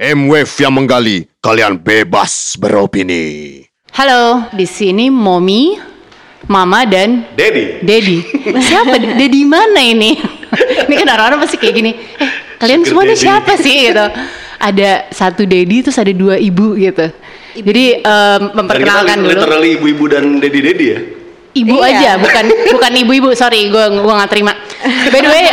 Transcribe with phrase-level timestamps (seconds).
[0.00, 3.60] M-Wave yang menggali, kalian bebas beropini.
[3.92, 5.76] Halo, di sini Momi,
[6.48, 7.84] Mama dan Dedi.
[7.84, 8.16] Dedi.
[8.64, 8.96] Siapa?
[8.96, 10.16] Dedi mana ini?
[10.88, 11.92] ini kan orang-orang pasti kayak gini.
[12.16, 14.06] Eh, kalian Sugar semua ini siapa sih gitu?
[14.56, 17.04] Ada satu Dedi terus ada dua ibu gitu.
[17.60, 19.36] Jadi em, Dan kita memperkenalkan dulu.
[19.36, 21.00] literally ibu-ibu dan dedi-dedi ya.
[21.50, 21.92] Ibu Iya.
[21.92, 23.28] aja, bukan bukan ibu-ibu.
[23.36, 24.56] Sorry, gue gua nggak terima.
[25.12, 25.44] By the way,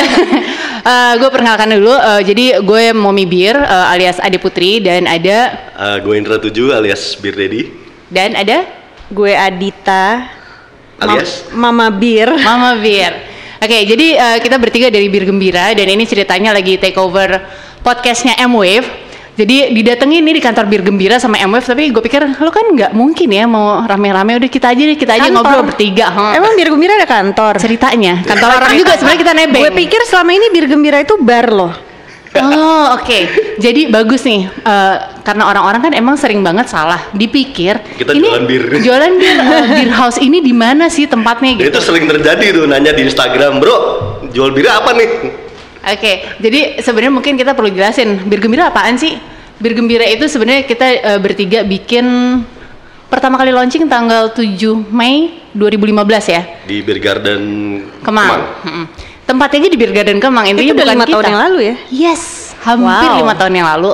[1.17, 1.91] gue perkenalkan dulu.
[1.91, 5.37] eh, jadi gue Momi Bir eh, alias Ade Putri dan ada
[5.77, 7.69] Eh, gue Indra 7 alias Bir Dedi.
[8.07, 8.63] dan ada
[9.07, 10.27] Gue Adita.
[10.97, 11.47] Alias?
[11.51, 12.27] Mama Bir.
[12.41, 13.13] Mama Bir.
[13.57, 17.39] Oke, jadi eh, kita bertiga dari Bir Gembira dan ini ceritanya lagi take over
[17.81, 19.06] podcastnya M-Wave.
[19.37, 22.91] Jadi didatengin nih di kantor Bir Gembira sama M-Wave tapi gue pikir lo kan nggak
[22.91, 25.37] mungkin ya mau rame-rame udah kita aja deh kita aja Kantor.
[25.37, 26.09] ngobrol bertiga.
[26.09, 26.33] huh?
[26.33, 27.53] Emang Bir Gembira ada kantor?
[27.57, 29.61] ceritanya kantor orang juga sebenarnya kita nebeng.
[29.61, 31.73] Gue pikir selama ini Bir Gembira itu bar loh.
[32.37, 33.19] Oh oke,
[33.57, 38.77] jadi bagus nih eh, karena orang-orang kan emang sering banget salah dipikir Kita jualan bir.
[38.77, 41.65] jualan bir eh, bir house ini di mana sih tempatnya gitu.
[41.67, 43.77] itu sering terjadi tuh nanya di Instagram, bro,
[44.29, 45.09] jual bir apa nih?
[45.87, 49.15] Oke, jadi sebenarnya mungkin kita perlu jelasin bir gembira apaan sih?
[49.57, 52.05] Bir gembira itu sebenarnya kita eh, bertiga bikin
[53.07, 54.43] pertama kali launching tanggal 7
[54.91, 55.95] Mei 2015
[56.27, 57.41] ya, Di Bir Garden
[58.03, 58.43] Kemang.
[58.61, 58.85] Mm-mm.
[59.23, 61.13] Tempatnya aja di Bir Garden Kemang, intinya Itu udah bukan lima kita.
[61.15, 61.75] tahun yang lalu ya?
[61.89, 62.21] Yes,
[62.61, 63.17] hampir Wow.
[63.17, 63.91] lima tahun yang lalu.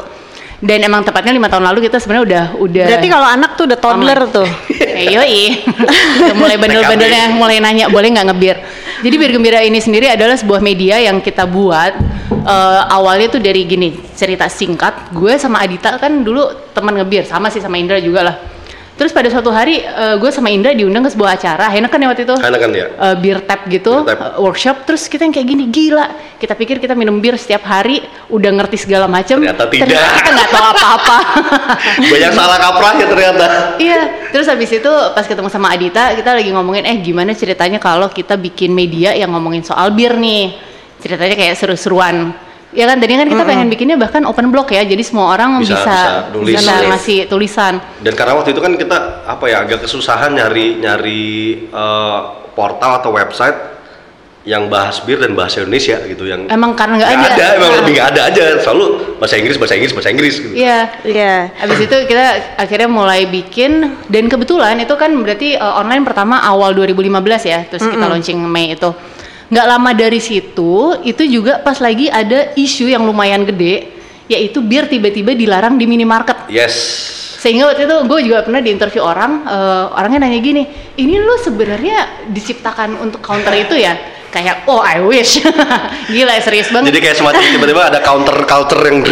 [0.59, 2.85] Dan emang tepatnya lima tahun lalu kita sebenarnya udah udah.
[2.87, 4.31] Berarti kalau anak tuh udah toddler Aman.
[4.33, 4.47] tuh.
[4.93, 5.65] Eh, yoi.
[6.21, 8.57] Udah mulai bandel-bandelnya mulai nanya boleh nggak ngebir.
[9.03, 11.91] Jadi Bir Gembira ini sendiri adalah sebuah media yang kita buat
[12.31, 15.11] eh, awalnya tuh dari gini cerita singkat.
[15.11, 18.35] Gue sama Adita kan dulu teman ngebir sama sih sama Indra juga lah.
[18.93, 21.73] Terus pada suatu hari eh, gue sama Indra diundang ke sebuah acara.
[21.73, 22.35] Enak kan ya waktu itu?
[22.37, 22.85] Enak kan ya?
[22.93, 24.37] eh, beer tap gitu, Beer tap.
[24.37, 24.85] eh, workshop.
[24.85, 26.07] Terus kita yang kayak gini gila.
[26.37, 29.41] Kita pikir kita minum bir setiap hari, udah ngerti segala macam.
[29.41, 29.89] Ternyata tidak.
[29.97, 31.17] kita nggak tahu apa-apa.
[32.13, 33.45] Banyak salah kaprah ya ternyata.
[33.81, 38.13] Iya, terus habis itu pas ketemu sama Adita, kita lagi ngomongin eh gimana ceritanya kalau
[38.13, 40.53] kita bikin media yang ngomongin soal bir nih.
[41.01, 42.29] Ceritanya kayak seru-seruan.
[42.73, 44.81] Ya kan tadi kan kita pengen bikinnya bahkan open blog ya.
[44.81, 46.55] Jadi semua orang Bisa- bisa bisa nulis.
[46.57, 47.73] bisa ngasih tulisan.
[48.01, 51.23] Dan karena waktu itu kan kita apa ya agak kesusahan nyari nyari
[51.69, 52.19] eh,
[52.51, 53.73] portal atau website
[54.43, 57.27] yang bahas bir dan bahasa Indonesia gitu yang Emang karena nggak ada.
[57.31, 58.85] ada, emang Nah, lebih nggak ada aja selalu
[59.15, 60.51] bahasa Inggris bahasa Inggris bahasa Inggris gitu.
[60.51, 60.79] Iya.
[60.99, 61.35] Iya.
[61.63, 62.25] Habis itu kita
[62.59, 63.71] akhirnya mulai bikin
[64.11, 67.63] dan kebetulan itu kan berarti uh, online pertama awal 2015 ya.
[67.71, 68.91] Terus kita launching Mei itu.
[69.51, 73.93] Nggak lama dari situ itu juga pas lagi ada isu yang lumayan gede
[74.31, 76.47] yaitu bir tiba-tiba dilarang di minimarket.
[76.47, 76.75] Yes.
[77.43, 80.63] Sehingga waktu itu gue juga pernah diinterview orang, eh, orangnya nanya gini,
[80.95, 83.99] ini lu sebenarnya diciptakan untuk counter itu ya?
[84.31, 85.43] Kayak, oh I wish,
[86.13, 86.95] gila serius banget.
[86.95, 89.03] Jadi kayak semacam tiba-tiba ada counter counter yang.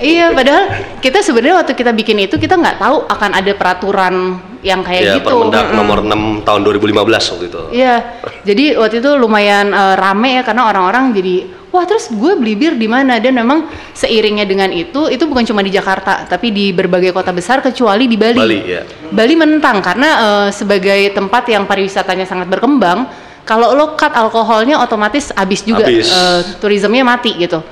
[0.00, 4.14] Iya, padahal kita sebenarnya waktu kita bikin itu kita nggak tahu akan ada peraturan
[4.60, 5.32] yang kayak ya gitu.
[5.32, 7.60] Permendak nomor 6 tahun 2015 waktu itu.
[7.72, 7.96] Iya,
[8.48, 12.74] jadi waktu itu lumayan eh, rame ya karena orang-orang jadi wah terus gue beli bir
[12.76, 17.14] di mana dan memang seiringnya dengan itu itu bukan cuma di Jakarta tapi di berbagai
[17.14, 18.36] kota besar kecuali di Bali.
[18.36, 18.82] Bali, ya.
[19.08, 23.08] Bali menentang karena eh, sebagai tempat yang pariwisatanya sangat berkembang,
[23.48, 26.12] kalau lo cut alkoholnya otomatis habis juga Habis.
[26.12, 27.64] eh, turismenya mati gitu.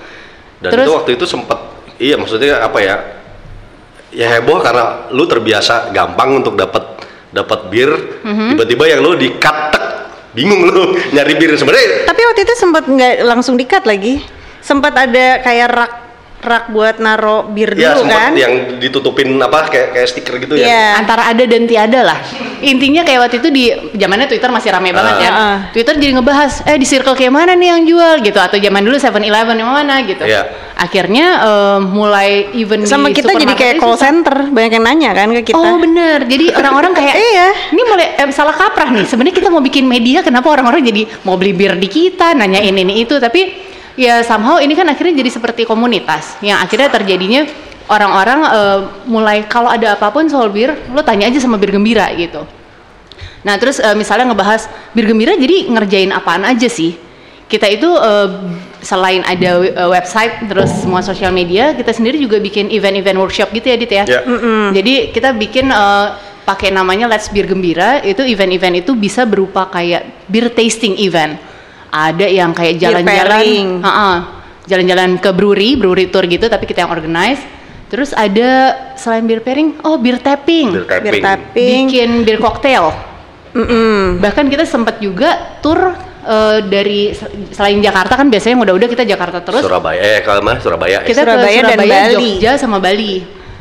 [0.64, 1.58] Dan Terus- itu waktu itu sempat
[2.00, 3.17] iya maksudnya apa ya?
[4.08, 6.80] Ya heboh karena lu terbiasa gampang untuk dapat
[7.28, 7.91] dapat bir,
[8.24, 8.56] Mhm.
[8.56, 9.84] tiba-tiba yang lu di cut tek,
[10.32, 14.24] bingung lu nyari bir sebenarnya Tapi waktu itu sempat nggak langsung dikat lagi.
[14.64, 15.92] Sempat ada kayak rak
[16.38, 18.32] rak buat naro bir ya dulu sempat kan?
[18.32, 20.65] yang ditutupin apa kayak kayak stiker gitu ya.
[20.65, 20.87] Iya.
[20.97, 22.19] antara ada dan tiada lah.
[22.59, 25.21] Intinya kayak waktu itu di zamannya Twitter masih ramai banget Ah.
[25.21, 25.31] ya.
[25.31, 25.56] Ah.
[25.71, 28.94] Twitter jadi ngebahas, eh di circle kayak mana nih yang jual gitu atau zaman dulu
[28.94, 30.22] 7-Eleven yang mana gitu.
[30.22, 30.43] Iya.
[30.75, 34.03] Akhirnya eh, mulai even Sama di kita jadi kayak call susah.
[34.05, 35.59] center, banyak yang nanya kan ke kita.
[35.59, 37.47] Oh bener, jadi orang-orang kayak Iya.
[37.75, 39.05] ini mulai eh, salah kaprah nih.
[39.05, 43.03] Sebenarnya kita mau bikin media, kenapa orang-orang jadi mau beli bir di kita, nanyain ini
[43.03, 43.66] itu, tapi
[43.98, 47.42] ya somehow ini kan akhirnya jadi seperti komunitas yang akhirnya terjadinya
[47.91, 48.78] orang-orang eh,
[49.11, 52.46] mulai kalau ada apa pun soal bir, lo tanya aja sama bir gembira gitu.
[53.43, 56.94] Nah terus eh, misalnya ngebahas bir gembira, jadi ngerjain apaan aja sih?
[57.49, 58.28] Kita itu eh,
[58.84, 59.58] selain ada
[59.90, 64.05] website, terus semua sosial media, kita sendiri juga bikin event-event workshop gitu ya, Dit ya.
[64.06, 64.20] Ya.
[64.70, 66.06] Jadi kita bikin eh,
[66.44, 68.05] pakai namanya Let's Bir Gembira.
[68.05, 71.40] Itu event-event itu bisa berupa kayak beer tasting event.
[71.88, 73.44] Ada yang kayak Beer jalan-jalan,
[74.64, 76.46] jalan-jalan ke brewery, brewery tour gitu.
[76.46, 77.40] Tapi kita yang organize.
[77.88, 81.25] Terus ada selain beer pairing, oh beer tapping, Bir Bir tapping.
[81.25, 81.82] tapping.
[81.88, 82.93] bikin beer cocktail.
[83.56, 84.20] Mm-mm.
[84.20, 87.17] Bahkan kita sempat juga tour eh, dari
[87.49, 91.08] selain Jakarta kan biasanya yang udah-udah kita Jakarta terus Surabaya eh kalau mana Surabaya ya.
[91.08, 92.12] kita Surabaya ke dan Surabaya, Bali.
[92.12, 93.14] Jogja sama Bali.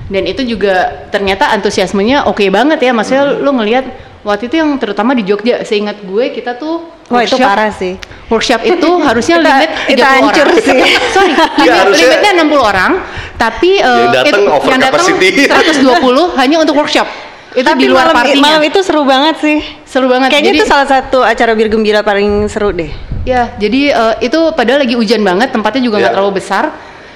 [0.08, 0.76] Dan itu juga
[1.08, 2.92] ternyata antusiasmenya oke banget ya.
[2.92, 3.40] Maksudnya Hmm.
[3.44, 3.86] lu ngelihat
[4.28, 7.96] waktu itu yang terutama di Jogja, seingat gue kita tuh Wah itu workshop- parah sih.
[8.28, 10.58] Workshop itu harusnya Kita- limit itu 30 hancur orang.
[10.60, 10.80] sih.
[11.16, 11.32] Sorry,
[11.64, 12.92] limit, harusnya- limitnya 60 orang,
[13.36, 15.44] tapi eh, Yang datang it- over yang datang capacity.
[15.48, 17.08] 120 hanya untuk workshop.
[17.50, 18.44] Itu Tapi di luar malam, partinya.
[18.44, 19.58] malam itu seru banget sih.
[19.82, 20.30] Seru banget.
[20.30, 22.92] Kayaknya Jadi- itu salah satu acara bir gembira paling seru deh.
[23.24, 26.16] Ya, jadi eh, itu padahal lagi hujan banget, tempatnya juga nggak Iya.
[26.16, 26.66] terlalu besar.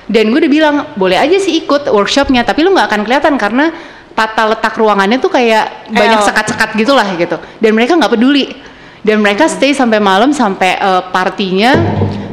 [0.07, 3.71] Dan gue udah bilang, boleh aja sih ikut workshopnya, tapi lu nggak akan kelihatan karena
[4.13, 7.37] tata letak ruangannya tuh kayak banyak sekat-sekat gitulah gitu.
[7.57, 8.51] Dan mereka nggak peduli.
[9.01, 11.73] Dan mereka stay sampai malam sampai eh, partinya,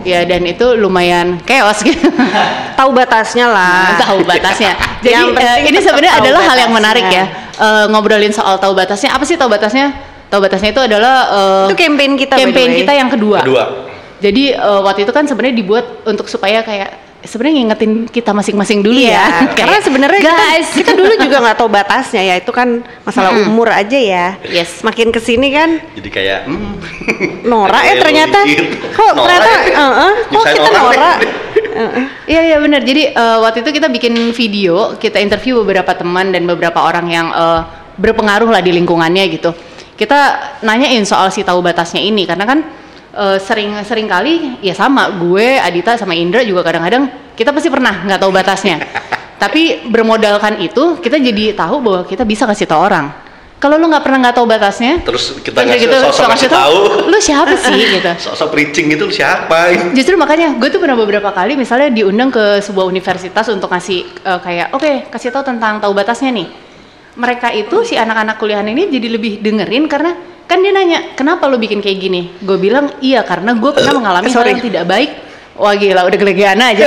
[0.04, 2.12] ya dan itu lumayan chaos gitu.
[2.78, 3.98] Tahu batasnya lah.
[3.98, 4.76] tahu batasnya.
[5.04, 6.78] Jadi eh, ini sebenarnya adalah hal yang batasnya.
[6.78, 7.24] menarik ya.
[7.58, 9.10] Eh, ngobrolin soal tahu batasnya.
[9.16, 9.90] Apa sih tahu batasnya?
[10.28, 13.40] Tahu batasnya itu adalah eh, Itu campaign kita, Campaign kita yang kedua.
[13.42, 13.64] Kedua.
[14.20, 18.98] Jadi eh, waktu itu kan sebenarnya dibuat untuk supaya kayak sebenarnya ngingetin kita masing-masing dulu
[18.98, 19.26] Iya, ya.
[19.58, 22.34] karena Kayak, sebenarnya kita, guys, kita dulu juga nggak tahu batasnya ya.
[22.38, 24.26] Itu kan masalah umur aja ya.
[24.46, 24.82] Yes.
[24.86, 26.72] Makin ke sini kan Jadi kayak hmm,
[27.50, 28.38] Nora ya ternyata.
[28.94, 29.78] Kok Nora ternyata, ya?
[29.78, 30.94] eh, eh, kok kita orang Nora?
[30.94, 31.16] deh.
[32.26, 32.80] Iya iya benar.
[32.82, 37.26] Jadi eh, waktu itu kita bikin video, kita interview beberapa teman dan beberapa orang yang
[37.34, 37.60] eh,
[37.98, 39.50] berpengaruh lah di lingkungannya gitu.
[39.98, 42.62] Kita nanyain soal si tahu batasnya ini karena kan
[43.14, 48.04] eh, sering sering kali ya sama gue, Adita sama Indra juga kadang-kadang kita pasti pernah
[48.04, 48.76] nggak tahu batasnya.
[49.42, 53.28] Tapi bermodalkan itu kita jadi tahu bahwa kita bisa kasih tahu orang.
[53.58, 56.78] Kalau lu nggak pernah nggak tahu batasnya, Terus kita ngasih sosok suka ngasih tahu.
[57.10, 58.10] lu siapa sih gitu.
[58.30, 59.74] Sosok preaching itu siapa?
[59.98, 64.40] Justru makanya gue tuh pernah beberapa kali misalnya diundang ke sebuah universitas untuk ngasih eh,
[64.46, 66.46] kayak oke kasih tahu tentang tahu batasnya nih.
[67.18, 70.14] Mereka itu si anak-anak kuliahan ini jadi lebih dengerin karena
[70.48, 72.32] kan dia nanya kenapa lo bikin kayak gini.
[72.40, 74.56] Gue bilang iya karena gue pernah mengalami hal Sorry.
[74.56, 75.10] yang tidak baik.
[75.58, 76.86] Wah gila udah gelegean aja.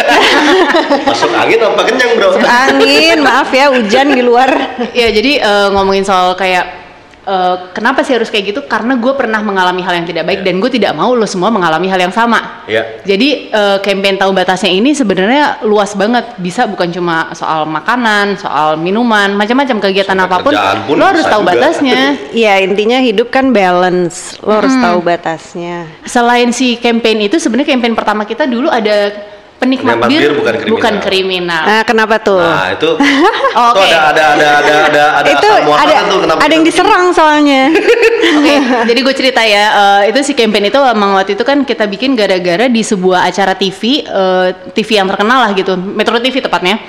[1.07, 2.39] Masuk angin apa kenyang bro?
[2.39, 4.49] Angin, maaf ya hujan di luar.
[4.99, 6.80] ya jadi eh, ngomongin soal kayak
[7.21, 8.61] eh, kenapa sih harus kayak gitu?
[8.65, 10.45] Karena gue pernah mengalami hal yang tidak baik Ya.
[10.47, 12.65] dan gue tidak mau lo semua mengalami hal yang sama.
[12.65, 13.01] Ya.
[13.03, 16.33] Jadi eh, campaign tahu batasnya ini sebenarnya luas banget.
[16.37, 20.53] Bisa bukan cuma soal makanan, soal minuman, macam-macam kegiatan Sampai apa pun.
[20.85, 21.51] pun Lo harus tahu juga.
[21.53, 21.99] batasnya.
[22.31, 24.41] Iya intinya hidup kan balance.
[24.41, 25.85] Lo harus tahu batasnya.
[26.03, 29.11] Selain si campaign itu sebenarnya campaign pertama kita dulu ada
[29.61, 30.33] penikmat Penikmat bir, bir
[30.73, 31.05] bukan kriminal.
[31.05, 31.63] kriminal.
[31.69, 32.41] Nah kenapa tuh?
[32.41, 33.85] Nah itu, Oh, itu oke.
[33.85, 37.69] ada ada ada ada ada ada itu ada tuh kenapa ada yang diserang soalnya.
[38.41, 38.55] Oke,
[38.87, 39.65] jadi gue cerita ya,
[40.05, 43.57] eh, itu si campaign itu emang wakti itu kan kita bikin gara-gara di sebuah acara
[43.57, 46.79] TV, eh, TV yang terkenal lah gitu, Metro TV tepatnya.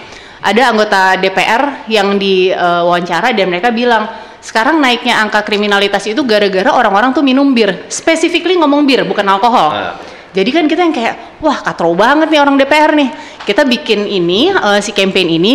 [0.44, 4.06] Ada anggota DPR yang diwawancara dan mereka bilang
[4.42, 9.70] sekarang naiknya angka kriminalitas itu gara-gara orang-orang tuh minum bir, specifically ngomong bir bukan alkohol.
[9.72, 9.94] Nah.
[10.32, 13.10] Jadi kan kita yang kayak wah katro banget nih orang DPR nih.
[13.44, 15.54] Kita bikin ini eh, si campaign ini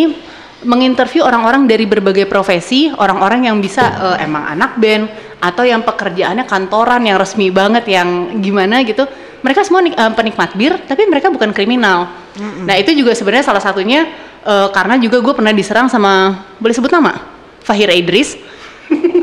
[0.65, 3.83] menginterview orang-orang dari berbagai profesi, orang-orang yang bisa
[4.17, 5.05] eh, emang anak band
[5.37, 9.05] atau yang pekerjaannya kantoran yang resmi banget yang gimana gitu.
[9.41, 12.09] Mereka semua eh, penikmat bir, tapi mereka bukan kriminal.
[12.37, 14.05] Nah itu juga sebenarnya salah satunya
[14.45, 17.17] eh, karena juga gue pernah diserang sama boleh sebut nama
[17.61, 18.37] Fahir Idris.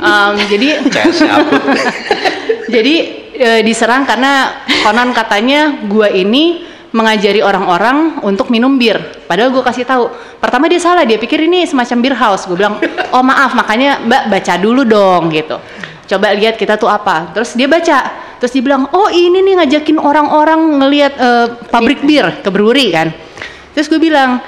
[0.05, 0.85] Em, jadi
[2.75, 9.27] jadi e, diserang karena konon katanya gua ini mengajari orang-orang untuk minum bir.
[9.27, 10.07] Padahal gue kasih tahu.
[10.39, 12.47] Pertama dia salah, dia pikir ini semacam beer house.
[12.47, 12.79] Gue bilang,
[13.11, 15.59] "Oh, maaf, makanya Mbak baca dulu dong." gitu.
[16.07, 17.35] Coba lihat kita tuh apa.
[17.35, 18.15] Terus dia baca.
[18.39, 23.11] Terus dia bilang, "Oh, ini nih ngajakin orang-orang ngelihat eh, pabrik bir ke brewery kan."
[23.75, 24.39] Terus gue bilang,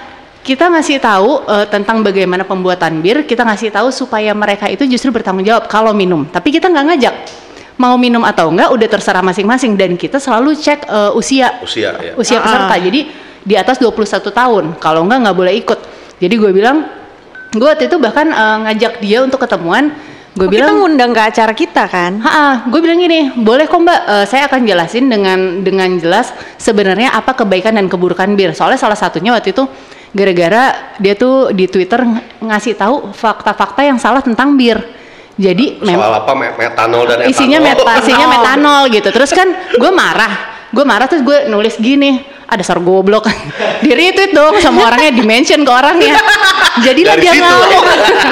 [0.46, 5.10] kita ngasih tahu eh, tentang bagaimana pembuatan bir, kita ngasih tahu supaya mereka itu justru
[5.10, 6.22] bertanggung jawab kalau minum.
[6.30, 7.14] Tapi kita nggak ngajak
[7.76, 12.12] mau minum atau enggak udah terserah masing-masing dan kita selalu cek eh, usia Usia ya.
[12.14, 12.42] usia Ah.
[12.42, 12.74] peserta.
[12.78, 13.00] Jadi
[13.40, 13.94] di atas 21
[14.30, 14.64] tahun.
[14.76, 15.78] Kalau enggak nggak boleh ikut.
[16.16, 16.88] Jadi gue bilang,
[17.50, 19.92] gue waktu itu bahkan eh, ngajak dia untuk ketemuan.
[20.32, 22.20] Gue Oh, kita bilang, ngundang ke acara kita kan?
[22.20, 27.08] Ha, gue bilang gini, boleh kok mbak, eh, saya akan jelasin dengan dengan jelas sebenarnya
[27.10, 28.52] apa kebaikan dan keburukan bir.
[28.52, 29.64] Soalnya salah satunya waktu itu
[30.12, 34.76] gara-gara dia tuh di Twitter ng- ngasih tahu fakta-fakta yang salah tentang bir.
[35.36, 37.32] Jadi Soal memang apa me- metanol dan etanol.
[37.32, 39.08] isinya meta, isinya metanol gitu.
[39.12, 40.32] Terus kan gue marah,
[40.72, 42.16] gue marah terus gue nulis gini,
[42.48, 43.28] ada dasar goblok,
[43.84, 46.16] di retweet dong sama orangnya, di mention ke orangnya.
[46.80, 47.84] Jadilah Dari dia ngomong.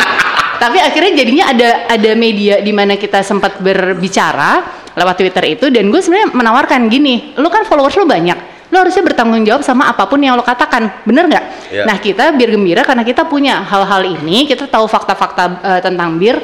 [0.64, 4.64] Tapi akhirnya jadinya ada ada media di mana kita sempat berbicara
[4.96, 9.04] lewat Twitter itu dan gue sebenarnya menawarkan gini, lu kan followers lu banyak, lu harusnya
[9.04, 11.44] bertanggung jawab sama apa pun yang lo katakan, bener nggak?
[11.68, 11.84] Iya.
[11.84, 16.40] Nah kita biar gembira karena kita punya hal-hal ini, kita tahu fakta-fakta eh, tentang bir.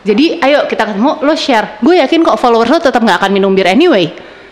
[0.00, 1.76] Jadi ayo kita ketemu, lo share.
[1.84, 4.08] Gue yakin kok followers lo tetap nggak akan minum bir anyway.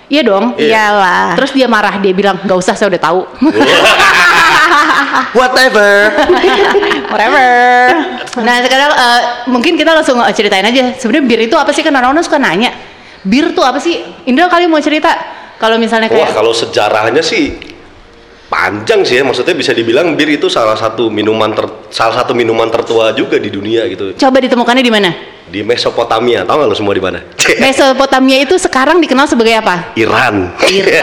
[0.08, 0.56] Iya dong.
[0.56, 1.36] Iyalah.
[1.36, 3.20] Terus dia marah, dia bilang nggak usah, saya udah tahu.
[5.38, 6.12] Whatever.
[7.12, 7.48] Whatever.
[8.40, 9.20] nah sekarang eh,
[9.52, 10.96] mungkin kita langsung eh, ceritain aja.
[10.96, 12.72] Sebenarnya bir itu apa sih kan orang-orang suka nanya.
[13.24, 14.00] Bir tuh apa sih?
[14.24, 15.12] Indra kali mau cerita.
[15.60, 17.56] Kalau misalnya Wah, kayak kalau sejarahnya sih
[18.48, 19.24] panjang sih ya.
[19.28, 23.52] Maksudnya bisa dibilang bir itu salah satu minuman ter, salah satu minuman tertua juga di
[23.52, 24.16] dunia gitu.
[24.16, 25.10] coba ditemukannya di mana?
[25.48, 27.24] Di Mesopotamia, tahu nggak lo semua di mana?
[27.64, 29.96] Mesopotamia itu sekarang dikenal sebagai apa?
[29.96, 30.52] Iran.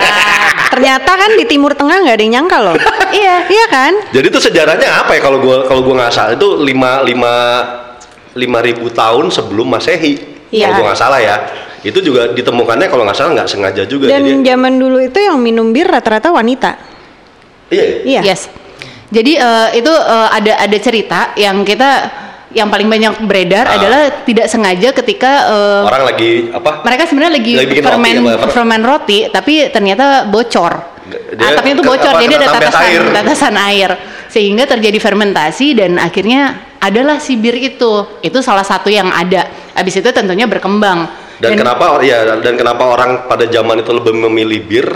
[0.73, 2.75] Ternyata kan di Timur Tengah nggak ada yang nyangka loh.
[3.15, 3.47] Iya.
[3.47, 3.93] Iya kan?
[4.11, 7.33] Jadi itu sejarahnya apa ya kalau gua kalau gua nggak salah itu lima lima
[8.35, 10.19] lima ribu tahun sebelum masehi.
[10.51, 10.67] Iya.
[10.69, 11.35] Kalau gua nggak salah ya.
[11.79, 14.11] Itu juga ditemukannya kalau nggak salah nggak sengaja juga.
[14.11, 16.75] Dan Jadi, zaman dulu itu yang minum bir rata-rata wanita.
[17.71, 17.85] iya.
[18.03, 18.21] Iya.
[18.35, 18.51] Yes.
[19.09, 22.11] Jadi eh, itu eh, ada ada cerita yang kita
[22.55, 23.75] yang paling banyak beredar Ah.
[23.75, 26.81] adalah tidak sengaja ketika eh, Orang lagi apa?
[26.81, 28.47] mereka sebenarnya lagi, Lagi fermen roti apa?
[28.49, 30.73] fermen roti tapi ternyata bocor.
[31.05, 33.01] Dia ah, tapi itu ke- bocor apa, jadi ada tetesan air.
[33.13, 33.91] tetesan air
[34.25, 36.41] sehingga terjadi fermentasi dan akhirnya
[36.79, 37.91] adalah si bir itu.
[38.19, 39.45] Itu salah satu yang ada.
[39.75, 41.05] Habis itu tentunya berkembang.
[41.35, 44.87] Dan, kenapa ya dan kenapa orang pada zaman itu lebih memilih bir?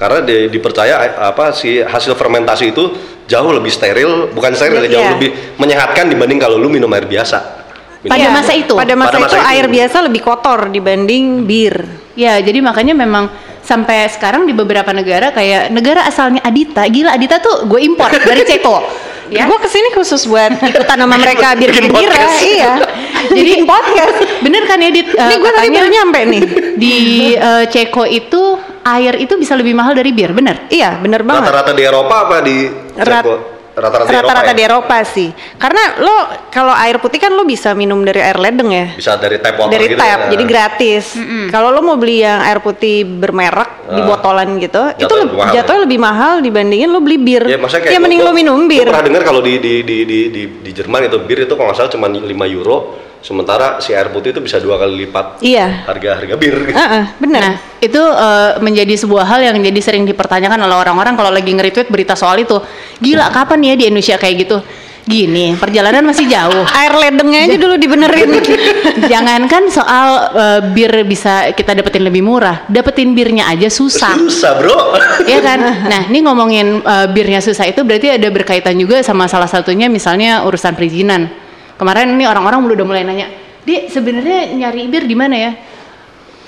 [0.00, 2.84] Karena di- dipercaya eh, apa si hasil fermentasi itu
[3.28, 4.90] jauh lebih steril, bukan steril, Iya.
[4.90, 7.60] jauh lebih menyehatkan dibanding kalau lu minum air biasa.
[8.00, 8.72] Minum- Pada Iya, masa itu?
[8.72, 9.50] Pada masa, Pada masa itu, itu.
[9.52, 11.84] air biasa lebih kotor dibanding bir.
[12.16, 13.28] Ya, jadi makanya memang
[13.60, 18.42] sampai sekarang di beberapa negara kayak negara asalnya Adita, gila Adita tuh gue impor dari
[18.42, 18.76] Ceko.
[19.30, 19.46] Ya.
[19.46, 22.02] Gue ke sini khusus buat ikutan sama mereka bir Bikin.
[22.50, 22.82] Iya.
[23.30, 24.42] Jadi podcast.
[24.42, 25.06] Bener kan ya Dit?
[25.06, 26.42] Eh, Ini gue tadi baru nyampe nih.
[26.74, 26.94] di
[27.38, 30.66] eh, Ceko itu air itu bisa lebih mahal dari bir, bener?
[30.66, 31.46] Iya, bener banget.
[31.46, 32.56] Rata-rata di Eropa apa di
[32.96, 33.58] Rat-?
[33.70, 34.52] Rata-rata di Eropa ya?
[34.52, 35.28] di Eropa sih.
[35.56, 36.16] Karena lo
[36.48, 38.86] kalau air putih kan lo bisa minum dari air ledeng ya.
[38.92, 40.28] Bisa dari tap water dari gitu tap, ya.
[40.28, 41.04] jadi gratis.
[41.48, 44.06] Kalau lo mau beli yang air putih bermerek di Ah.
[44.06, 45.54] botolan gitu, itu lebih mahal.
[45.54, 47.46] jatuhnya lebih mahal dibandingin lo beli bir.
[47.46, 48.84] Ya, maksudnya kayak ya mending gua- lo minum bir.
[48.86, 51.78] pernah dengar kalau di di di di di, di Jerman itu bir itu kalau nggak
[51.78, 52.76] salah cuma 5 euro,
[53.20, 55.84] sementara si air putih itu bisa dua kali lipat Iya.
[55.84, 56.54] harga harga bir.
[56.80, 57.40] Heeh, bener.
[57.40, 61.88] Nah, itu eh, menjadi sebuah hal yang jadi sering dipertanyakan oleh orang-orang kalau lagi nge-retweet
[61.92, 62.56] berita soal itu.
[63.00, 64.58] Gila, kapan ya di Indonesia kayak gitu?
[65.00, 66.64] Gini, perjalanan masih jauh.
[66.80, 68.30] air ledengnya aja dulu dibenerin.
[69.10, 74.16] Jangankan soal eh, bir bisa kita dapetin lebih murah, dapetin birnya aja susah.
[74.16, 74.96] Susah bro.
[75.24, 75.60] Iya kan?
[75.88, 80.44] Nah, ini ngomongin eh, birnya susah itu berarti ada berkaitan juga sama salah satunya misalnya
[80.44, 81.49] urusan perizinan.
[81.80, 83.32] Kemarin ini orang-orang udah mulai nanya,
[83.64, 85.52] "Di, sebenarnya nyari bir di mana ya?"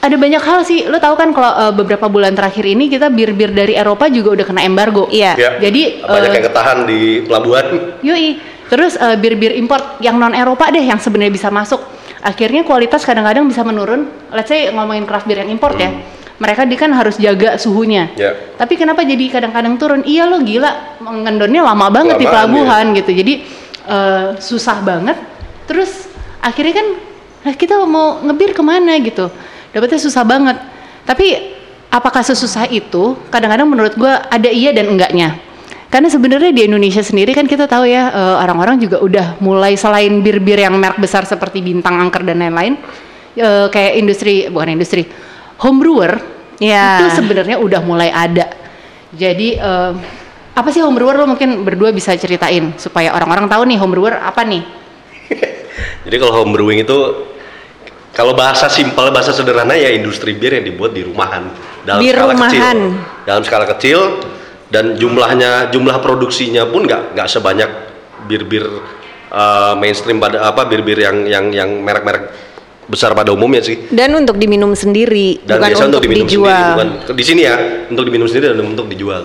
[0.03, 0.85] Ada banyak hal sih.
[0.91, 4.45] Lo tahu kan kalau eh, beberapa bulan terakhir ini kita bir-bir dari Eropa juga udah
[4.45, 5.07] kena embargo.
[5.09, 5.39] Iya.
[5.39, 7.65] Ya, Jadi banyak eh, yang ketahan di pelabuhan.
[8.03, 8.43] Yoi.
[8.67, 11.81] Terus eh, bir-bir import yang non Eropa deh yang sebenarnya bisa masuk.
[12.19, 14.11] Akhirnya kualitas kadang-kadang bisa menurun.
[14.35, 15.95] Let's say ngomongin craft beer yang import ya.
[16.43, 18.11] Mereka di kan harus jaga suhunya.
[18.19, 18.35] Ya.
[18.59, 20.03] Tapi kenapa jadi kadang-kadang turun?
[20.03, 23.15] Iya lo gila, ngendonnya lama banget di Lamaan, pelabuhan gitu.
[23.15, 25.19] Jadi eh, susah banget.
[25.67, 26.11] Terus
[26.43, 26.89] akhirnya kan
[27.43, 29.31] nah kita mau ngebir ke mana gitu.
[29.75, 30.59] Dapetnya susah banget.
[31.03, 31.55] Tapi
[31.91, 33.19] apakah sesusah itu?
[33.29, 35.39] Kadang-kadang menurut gua ada iya dan enggaknya.
[35.93, 40.25] Karena sebenarnya di Indonesia sendiri kan kita tahu ya eh, orang-orang juga udah mulai selain
[40.25, 42.81] bir-bir yang merek besar seperti Bintang Angker dan lain-lain
[43.37, 45.05] eh, kayak industri bukan industri
[45.61, 46.17] home brewer
[46.62, 47.03] Ya.
[47.03, 48.55] itu sebenarnya udah mulai ada.
[49.12, 49.93] Jadi eh,
[50.52, 54.21] apa sih home brewer lo mungkin berdua bisa ceritain supaya orang-orang tahu nih home brewer
[54.21, 54.62] apa nih?
[56.04, 56.99] Jadi kalau home brewing itu
[58.12, 61.49] kalau bahasa simpel, bahasa sederhana ya industri bir yang dibuat di rumahan
[61.80, 62.52] dalam Di skala rumahan.
[62.52, 63.25] kecil.
[63.25, 63.99] Dalam skala kecil
[64.68, 67.71] dan jumlahnya jumlah produksinya pun nggak nggak sebanyak
[68.28, 68.68] bir-bir
[69.32, 72.28] uh, mainstream pada apa bir-bir yang yang yang merek-merek
[72.85, 73.88] besar pada umumnya sih.
[73.88, 76.52] Dan untuk diminum sendiri, Dan bukan biasa untuk, diminum dijual.
[76.52, 77.56] sendiri, bukan di sini ya
[77.88, 79.25] untuk diminum sendiri dan untuk dijual.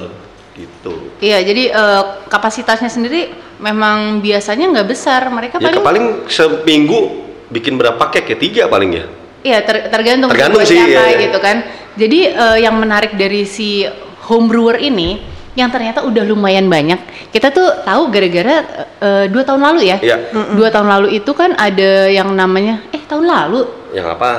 [1.18, 5.26] Iya, jadi eh, kapasitasnya sendiri memang biasanya nggak besar.
[5.28, 9.06] Mereka Ya paling, paling seminggu bikin berapa kek ya tiga paling ya.
[9.42, 11.20] Iya, ter- tergantung, Tergantung sih, siapa iya, iya.
[11.30, 11.58] gitu kan.
[11.98, 13.88] Jadi eh, yang menarik dari si
[14.30, 15.18] home brewer ini
[15.58, 17.02] yang ternyata udah lumayan banyak.
[17.34, 18.56] Kita tuh tahu gara-gara
[19.02, 19.98] eh, dua tahun lalu ya.
[19.98, 20.18] Iya.
[20.54, 24.32] Dua tahun lalu itu kan ada yang namanya eh tahun lalu Yang apa?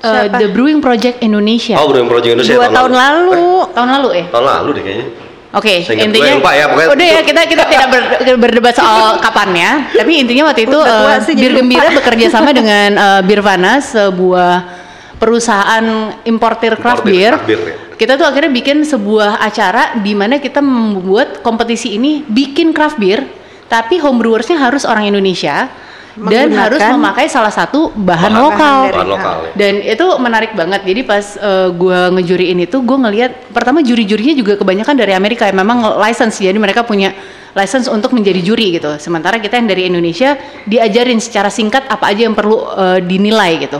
[0.00, 0.38] eh, Siapa?
[0.40, 1.76] The Brewing Project Indonesia.
[1.76, 3.44] Oh, Brewing Project Indonesia Dua tahun lalu.
[3.76, 4.24] Tahun lalu ya.
[4.32, 5.06] Tahun lalu deh kayaknya.
[5.56, 9.16] Oke, ingat intinya gue lupa ya, pokoknya udah ya kita kita tidak ber- berdebat soal
[9.24, 10.78] kapannya, tapi intinya waktu itu
[11.32, 11.52] jadi Bir.
[11.64, 14.52] Gembira bekerja sama dengan eh, Birvana sebuah
[15.16, 17.32] perusahaan importir craft beer.
[17.40, 17.76] craft beer, ya.
[17.96, 23.24] Kita tuh akhirnya bikin sebuah acara di mana kita membuat kompetisi ini bikin craft beer,
[23.72, 25.72] tapi homebrewersnya harus orang Indonesia
[26.16, 28.76] dan harus memakai salah satu bahan, Bahan lokal.
[28.82, 29.50] dari- bahan lokal ya.
[29.52, 30.80] Dan itu menarik banget.
[30.82, 35.44] Jadi pas eh, gua ngejuriin itu, gue ngelihat pertama juri-jurinya juga kebanyakan dari Amerika.
[35.44, 37.12] yang Memang license, jadi mereka punya
[37.52, 38.96] license untuk menjadi juri gitu.
[38.96, 43.78] Sementara kita yang dari Indonesia diajarin secara singkat apa aja yang perlu eh, dinilai gitu.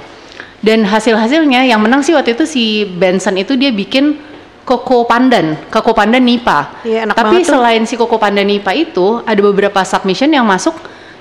[0.60, 4.18] Dan hasil-hasilnya yang menang sih waktu itu si Benson itu dia bikin
[4.66, 6.82] Koko Pandan, Koko Pandan Nipa.
[6.82, 7.52] Iya, enak Tapi banget tuh.
[7.54, 10.74] selain si Koko Pandan Nipa itu ada beberapa submission yang masuk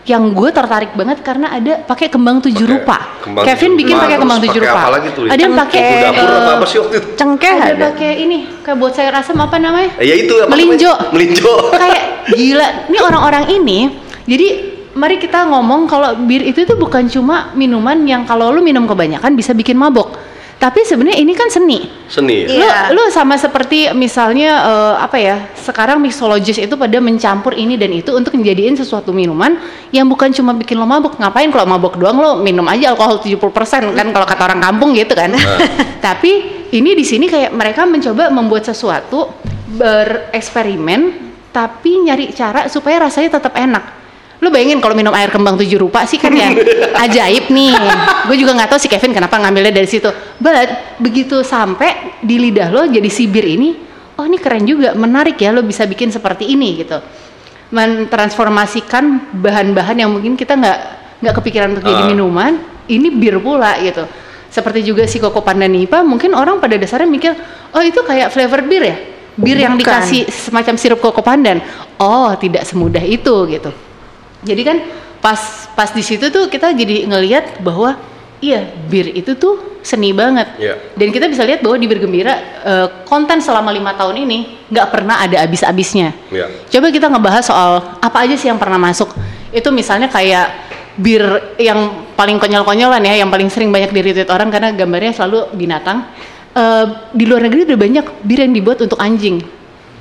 [0.06, 3.18] yang gue tertarik banget karena ada pakai kembang tujuh rupa.
[3.26, 4.78] kembang Kevin tujuh bikin pakai kembang tujuh rupa.
[4.78, 5.22] apa lagi tuh?
[5.26, 7.08] Ada yang pakai dapur eh, apa apa sih waktu itu?
[7.18, 7.86] Cengkeh ada ada.
[7.90, 9.98] pakai ini kayak buat sayur asam apa namanya?
[9.98, 10.94] Eh, ya itu apa Melinjo.
[10.94, 11.10] namanya?
[11.10, 11.54] Melinjo.
[11.82, 12.04] kayak
[12.38, 12.68] gila.
[12.94, 13.80] Ini orang-orang ini
[14.30, 14.48] jadi
[14.96, 19.34] mari kita ngomong kalau bir itu tuh bukan cuma minuman yang kalau lu minum kebanyakan
[19.34, 20.15] bisa bikin mabok.
[20.56, 21.84] Tapi sebenarnya ini kan seni.
[22.08, 22.48] Seni.
[22.48, 22.64] Iya.
[22.64, 22.72] ya?
[22.96, 25.52] Lu, lu sama seperti misalnya eh, apa ya?
[25.54, 29.60] Sekarang mixologist itu pada mencampur ini dan itu untuk menjadiin sesuatu minuman
[29.92, 31.20] yang bukan cuma bikin lo mabuk.
[31.20, 35.12] Ngapain kalau mabuk doang lo minum aja alkohol 70% kan kalau kata orang kampung gitu
[35.12, 35.36] kan.
[36.06, 36.32] Tapi
[36.72, 39.32] ini di sini kayak mereka mencoba membuat sesuatu
[39.76, 44.05] bereksperimen tapi nyari cara supaya rasanya tetap enak.
[44.46, 46.54] Lu bayangin kalau minum air kembang tujuh rupa sih kan yang
[47.10, 47.74] ajaib nih.
[48.30, 50.06] Gue juga nggak tahu si Kevin kenapa ngambilnya dari situ.
[50.38, 53.74] But begitu sampai di lidah lo jadi si bir ini,
[54.22, 57.02] oh ini keren juga, menarik ya lo bisa bikin seperti ini gitu.
[57.74, 60.80] Mentransformasikan bahan-bahan yang mungkin kita nggak
[61.26, 62.10] nggak kepikiran untuk jadi Ah.
[62.14, 62.54] minuman,
[62.86, 64.06] ini bir pula gitu.
[64.54, 67.34] Seperti juga si Koko Pandan Nipa, mungkin orang pada dasarnya mikir,
[67.74, 68.96] oh itu kayak flavor bir ya,
[69.36, 71.60] bir yang dikasih semacam sirup koko pandan.
[72.00, 73.74] Oh, tidak semudah itu gitu.
[74.46, 74.78] Jadi kan
[75.20, 77.98] pas pas di situ tuh kita jadi ngelihat bahwa
[78.38, 80.48] iya bir itu tuh seni banget.
[80.62, 80.76] Iya.
[80.94, 84.88] Dan kita bisa lihat bahwa di bir gembira eh, konten selama lima tahun ini nggak
[84.94, 86.14] pernah ada habis-habisnya.
[86.30, 86.70] Iya.
[86.70, 87.72] Coba kita ngebahas soal
[88.02, 89.14] apa aja sih yang pernah masuk.
[89.50, 91.22] Itu misalnya kayak bir
[91.60, 96.06] yang paling konyol-konyolan ya, yang paling sering banyak di retweet orang karena gambarnya selalu binatang.
[96.56, 99.44] Eh, di luar negeri udah banyak bir yang dibuat untuk anjing.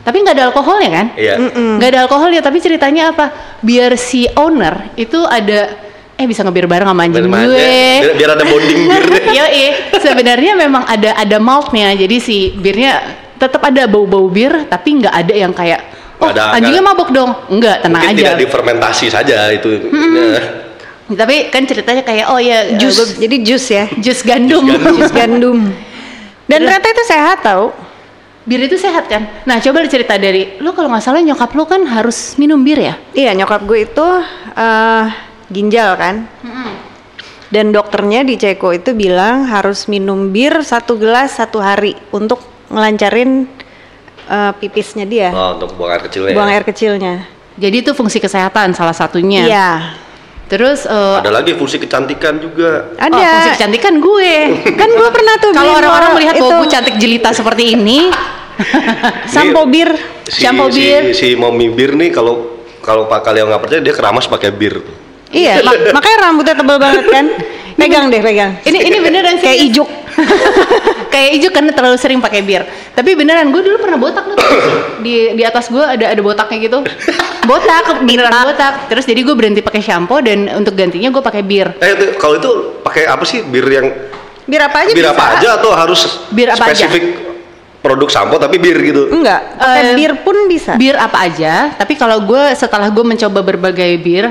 [0.04, 1.06] Tapi nggak ada alkoholnya kan?
[1.16, 1.34] Iya.
[1.80, 5.80] nggak ada alkohol ya tapi ceritanya apa biar si owner itu ada
[6.14, 9.04] eh bisa ngebir bareng sama anjing Biar, gue biar, biar ada bonding bir.
[9.32, 9.44] Yo
[9.98, 13.00] sebenarnya memang ada ada maltnya jadi si birnya
[13.34, 15.80] tetap ada bau-bau bir tapi nggak ada yang kayak
[16.22, 19.90] oh ada- anjingnya mabok dong enggak tenang Mungkin aja tidak difermentasi saja itu.
[19.90, 20.38] Nah,
[21.16, 23.84] tapi kan ceritanya kayak oh ya Jus, jus jadi jus ya.
[23.98, 25.58] jus gandum, Jus gandum.
[26.48, 27.72] Dan ternyata itu sehat tau.
[28.44, 31.64] Bir itu sehat kan nah coba lu cerita dari lu kalau nggak salah nyokap lu
[31.64, 34.06] kan harus minum bir ya Iya nyokap gue itu
[34.54, 35.04] eh,
[35.48, 36.24] ginjal kan.
[37.48, 43.46] Dan dokternya di Ceko itu bilang harus minum bir satu gelas satu hari untuk ngelancarin
[44.26, 46.34] eh, pipisnya dia, oh, untuk buang air kecilnya.
[46.34, 47.14] buang air kecilnya.
[47.54, 49.70] jadi itu fungsi kesehatan salah satunya Iya.
[50.44, 52.92] Terus eh, Ada lagi fungsi kecantikan juga.
[52.92, 53.56] oh, fungsi Ada.
[53.56, 54.32] kecantikan gue
[54.72, 58.12] kan gue pernah tuh kalau orang-orang melihat itu bahwa gue cantik jelita seperti ini
[59.34, 59.90] sampo bir.
[60.24, 61.02] Si, Shampoo si, bir.
[61.12, 62.48] si Mommy Bir nih kalau
[62.80, 64.80] kalau pak kalian nggak percaya dia keramas pakai bir.
[65.28, 67.26] Iya, mak- makanya rambutnya tebal banget kan.
[67.74, 68.54] Pegang deh, pegang.
[68.62, 69.88] ini ini beneran Kayak ijuk.
[71.08, 74.36] Kayak ijuk karena terlalu sering pakai bir tapi beneran gue dulu pernah botak tuh
[74.98, 76.78] di di atas gue ada ada botaknya gitu
[77.42, 81.66] botak beneran botak terus jadi gue berhenti pakai shampoo dan untuk gantinya gue pakai bir
[81.76, 82.50] Eh itu, kalau itu
[82.80, 83.88] pakai apa sih bir yang
[84.44, 85.10] Bir apa aja bir bisa.
[85.10, 86.84] apa aja atau harus Bir apa aja?
[86.84, 87.04] spesifik
[87.80, 89.08] produk sampo tapi bir gitu?
[89.10, 90.72] Enggak, pakai Eh, bir pun bisa.
[90.74, 94.24] bir apa aja tapi kalau gue setelah gue mencoba berbagai bir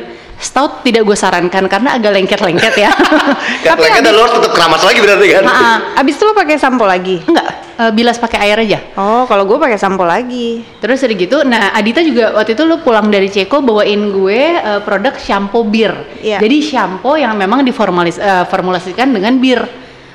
[0.44, 2.92] stout tidak gue sarankan karena agak lengket-lengket ya
[3.66, 5.44] Kan Tapi habis- lo harus tetap keramas lagi berarti kan?
[5.44, 5.80] Maaf.
[5.98, 7.24] Abis itu lo pakai sampo lagi.
[7.24, 10.62] enggak eh, bilas pakai air aja Oh, kalau gue pakai sampo lagi.
[10.78, 14.80] Terus udah gitu, nah Adita juga waktu itu lu pulang dari Ceko bawain gue eh,
[14.84, 15.96] produk shampoo bir.
[16.20, 16.38] Iya.
[16.38, 19.64] Jadi shampoo yang memang diformalis eh, formulasikan dengan bir.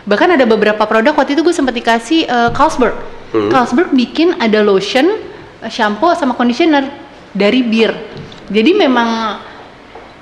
[0.04, 2.94] Bahkan ada beberapa produk waktu itu gue sempat dikasih eh, Carlsberg.
[3.28, 5.20] Carlsberg bikin ada lotion,
[5.66, 6.88] shampoo sama conditioner
[7.32, 7.92] dari bir.
[8.48, 9.36] Jadi memang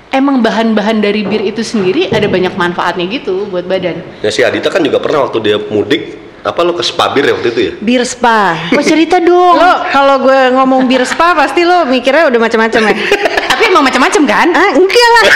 [0.09, 4.01] emang bahan-bahan dari bir itu sendiri ada banyak manfaatnya gitu buat badan.
[4.19, 7.33] Ya si Adita kan juga pernah waktu dia mudik apa lo ke spa bir ya
[7.33, 7.71] waktu itu ya?
[7.77, 8.55] Bir spa.
[8.71, 9.55] Mau cerita dong.
[9.55, 12.95] lo kalau gue ngomong bir spa pasti lo mikirnya udah macam-macam ya.
[13.51, 14.47] Tapi emang macam-macam kan?
[14.49, 15.23] ah, enggak lah.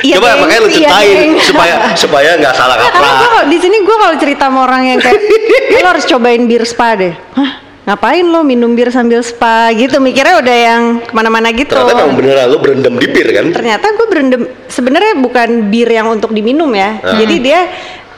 [0.00, 0.40] Iya, Coba geng.
[0.44, 1.32] makanya lo Iya, ceritain geng.
[1.40, 3.44] supaya supaya nggak salah Nggak, karena gue kaprah.
[3.48, 5.20] di sini gue kalau cerita sama orang yang kayak
[5.82, 7.12] lo harus cobain bir spa deh.
[7.32, 7.50] Hah,
[7.88, 9.98] ngapain lo minum bir sambil spa gitu?
[9.98, 11.72] Mikirnya udah yang ke mana-mana gitu.
[11.72, 13.46] Ternyata memang beneran lo berendam di bir kan?
[13.52, 17.00] Ternyata gue berendam sebenarnya bukan bir yang untuk diminum ya.
[17.00, 17.16] Ah.
[17.16, 17.60] Jadi dia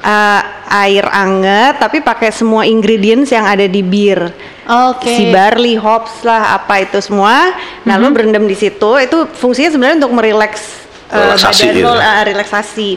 [0.02, 0.40] uh,
[0.82, 4.20] air anget tapi pakai semua ingredients yang ada di bir.
[4.62, 5.10] Oke.
[5.10, 7.50] Si barley, hops lah, apa itu semua.
[7.82, 8.94] Nah, lo berendam di situ.
[9.02, 11.86] Itu fungsinya sebenarnya untuk merileks uh, Relaksasi badan gitu.
[11.86, 12.90] lo uh, relaksasi.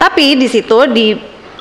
[0.00, 1.12] Tapi di situ di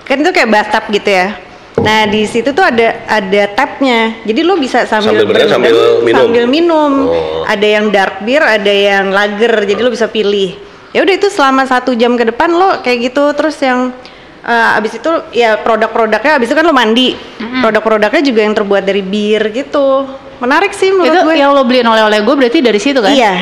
[0.08, 1.49] kan itu kayak bathtub gitu ya.
[1.80, 6.20] Nah di situ tuh ada ada tapnya, jadi lo bisa sambil, Sambil sambil minum?
[6.22, 6.92] sambil minum.
[7.08, 7.42] Oh.
[7.44, 10.54] Ada yang dark beer, ada yang lager, jadi lo bisa pilih.
[10.90, 13.94] Ya udah itu selama satu jam ke depan lo kayak gitu, terus yang
[14.42, 17.14] uh, abis itu ya produk-produknya, abis itu kan lo mandi,
[17.62, 20.10] produk-produknya juga yang terbuat dari bir gitu.
[20.40, 21.36] Menarik sih menurut itu gue.
[21.36, 23.12] yang lo beliin oleh-oleh gue berarti dari situ kan?
[23.12, 23.34] Iya,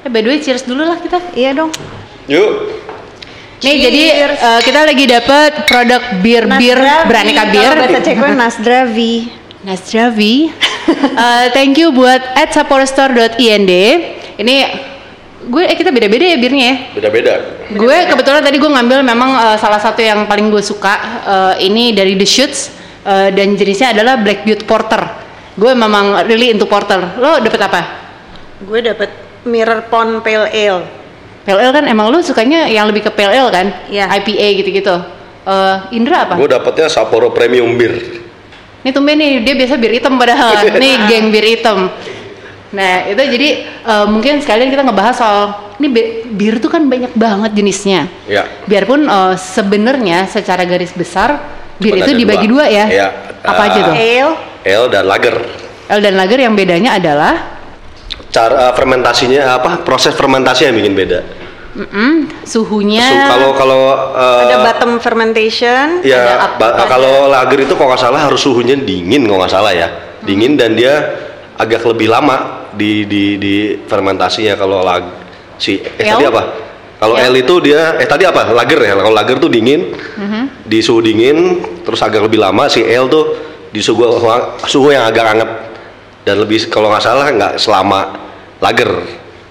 [0.00, 1.20] Eh, by the way, cheers dulu lah kita.
[1.32, 1.68] iya dong.
[2.26, 2.88] Yuk.
[3.60, 3.84] Nih Cheers.
[3.84, 4.02] jadi
[4.40, 7.08] eh, kita lagi dapet produk bir-bir Nasdravi.
[7.08, 7.60] beraneka bir.
[7.60, 9.14] Kalau bahasa Ceko Nasdravi.
[9.64, 10.34] Nasdravi.
[10.90, 13.70] Eh, thank you buat at saporostore.ind.
[14.40, 14.56] Ini
[15.46, 16.76] gue eh kita beda-beda ya birnya ya.
[16.96, 17.32] Beda-beda.
[17.70, 21.92] Gue kebetulan tadi gue ngambil memang eh, salah satu yang paling gue suka eh, ini
[21.92, 22.60] dari The Shoots
[23.04, 25.04] eh, dan jenisnya adalah Black Butte Porter.
[25.54, 27.20] Gue memang really into porter.
[27.20, 27.80] Lo dapet apa?
[28.64, 29.12] Gue dapet
[29.44, 30.99] Mirror Pond Pale Ale.
[31.40, 33.66] Pale ale kan emang lo sukanya yang lebih ke pale ale kan?
[33.88, 34.06] Iya.
[34.12, 34.96] IPA gitu-gitu.
[35.40, 36.34] Eh, Indra apa?
[36.36, 38.20] Gue dapetnya Sapporo Premium Beer.
[38.80, 40.52] Ini tumben nih, dia biasa bir hitam padahal.
[40.82, 41.88] nih geng bir hitam.
[42.70, 45.40] Nah, itu jadi eh, mungkin sekalian kita ngebahas soal
[45.76, 48.06] ini bi- bir tuh kan banyak banget jenisnya.
[48.24, 48.44] Ya.
[48.64, 51.40] Biarpun eh, sebenarnya secara garis besar
[51.76, 52.68] bir Cuma itu dibagi dua.
[52.68, 52.84] dua, ya.
[52.86, 53.08] Iya.
[53.40, 53.94] Apa aja Eh, tuh?
[53.96, 54.28] Ale.
[54.62, 55.36] Ale dan lager.
[55.88, 57.34] Ale dan lager yang bedanya adalah
[58.30, 59.70] Cara eh, fermentasinya apa?
[59.82, 61.20] Proses fermentasi yang bikin beda.
[61.70, 62.98] mm-mm, suhunya.
[62.98, 66.02] Su- Kalau kalau eh, ada bottom fermentation.
[66.02, 69.52] ada ya ba- ada- kalau lager itu kalau nggak salah harus suhunya dingin kalau nggak
[69.52, 69.86] salah ya.
[70.20, 70.98] Dingin dan dia
[71.54, 75.02] agak lebih lama di di di fermentasinya kalau lag
[75.56, 76.42] si eh tadi apa?
[76.98, 78.50] Kalau ale itu dia eh tadi apa?
[78.50, 78.92] Lager ya.
[78.92, 80.66] Kalau lager tuh dingin Mhm.
[80.66, 81.38] di suhu dingin
[81.82, 83.24] terus agak lebih lama si ale tuh
[83.70, 84.02] di suhu
[84.60, 85.50] suhu yang agak hangat
[86.24, 88.00] dan lebih kalau nggak salah nggak selama
[88.60, 88.92] lager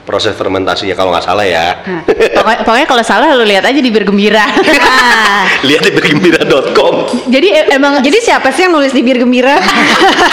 [0.09, 1.85] proses fermentasinya kalau nggak salah ya.
[1.85, 2.01] Nah,
[2.33, 4.41] pokoknya, pokoknya kalau salah lu lihat aja di bir gembira.
[4.41, 6.93] Nah, Lihat di bergembira.com.
[7.29, 9.53] jadi e- emang jadi siapa sih yang nulis di bir gembira?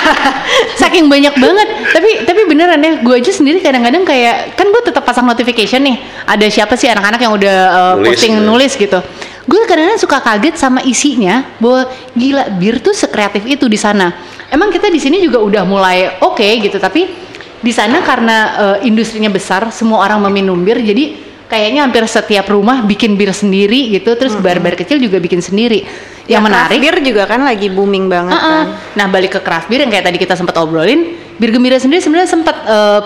[0.80, 5.02] saking banyak banget tapi tapi beneran ya gue aja sendiri kadang-kadang kayak kan gue tetap
[5.04, 8.44] pasang notification nih ada siapa sih anak-anak yang udah uh, Nulis, posting ya.
[8.44, 8.98] nulis gitu
[9.46, 14.14] gue kadang-kadang suka kaget sama isinya bahwa gila bir tuh sekreatif itu di sana
[14.52, 17.08] emang kita di sini juga udah mulai oke gitu tapi
[17.56, 22.82] di sana karena uh, industrinya besar semua orang meminum bir jadi kayaknya hampir setiap rumah
[22.82, 25.86] bikin bir sendiri gitu terus bar-bar kecil juga bikin sendiri
[26.26, 28.50] yang Ya, menarik craft beer juga kan lagi booming banget Uh-uh.
[28.50, 28.66] kan.
[28.98, 32.30] Nah balik ke craft beer yang kayak tadi kita sempat obrolin, bir gembira sendiri sebenarnya
[32.30, 33.00] sempat eh,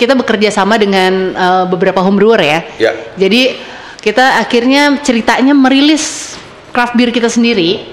[0.00, 2.64] kita bekerja sama dengan eh, beberapa home brewer ya.
[2.80, 2.92] Ya.
[3.20, 3.60] Jadi
[4.00, 6.34] kita akhirnya ceritanya merilis
[6.72, 7.92] craft beer kita sendiri.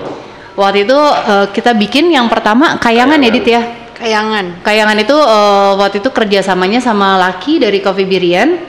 [0.60, 3.64] Waktu itu eh, kita bikin yang pertama kayangan ya Dit ya.
[3.96, 4.60] Kayangan.
[4.60, 8.60] Kayangan itu eh, waktu itu kerjasamanya sama Laki dari Coffee Birian.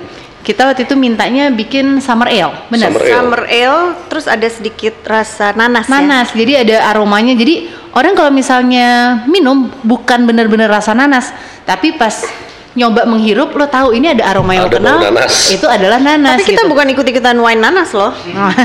[0.40, 2.88] Kita waktu itu mintanya bikin summer ale, benar?
[2.88, 3.12] Summer ale.
[3.12, 6.00] Summer ale, terus ada sedikit rasa nanas, ya.
[6.00, 11.28] nanas jadi ada aromanya jadi orang kalau misalnya minum bukan bener-bener rasa nanas
[11.68, 12.24] tapi pas
[12.72, 15.34] nyoba menghirup lo tahu ini ada aroma yang lo Ada kenal nanas.
[15.52, 16.70] itu adalah nanas Tapi kita gitu.
[16.72, 18.08] bukan ikut-ikutan wine nanas loh.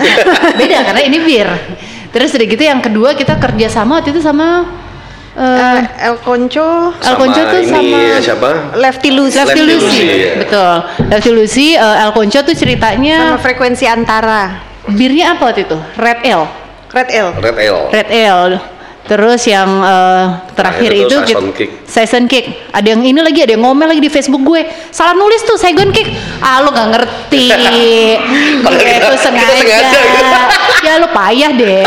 [0.63, 1.47] beda karena ini bir
[2.15, 4.63] terus udah gitu yang kedua kita kerja sama waktu itu sama
[5.35, 8.49] eh, Eh, El Concho, El Concho tuh ini sama siapa?
[8.79, 10.31] Lefty Loose, Lefty Lefty Lucy, Lucy, ya.
[10.39, 10.75] betul
[11.11, 14.63] Lefty Lucy eh, El Concho tuh sama ceritanya frekuensi antara.
[14.85, 16.47] birnya apa waktu itu Red Ale
[16.95, 17.31] Red Ale.
[17.43, 17.83] Red ale.
[17.91, 18.57] Red Ale.
[19.05, 21.69] Terus yang eh, terakhir Terakhir itu itu kita- Kick.
[21.85, 22.45] Saison Kick.
[22.69, 24.61] Ada yang ini lagi, ada yang ngomel lagi di Facebook gue.
[24.89, 26.09] Salah nulis tuh Saigon Kick.
[26.41, 27.45] Ah lu nggak ngerti.
[28.65, 29.53] Gue kita- itu sengaja.
[29.55, 30.35] sengaja gitu.
[30.81, 31.85] ya lu payah deh.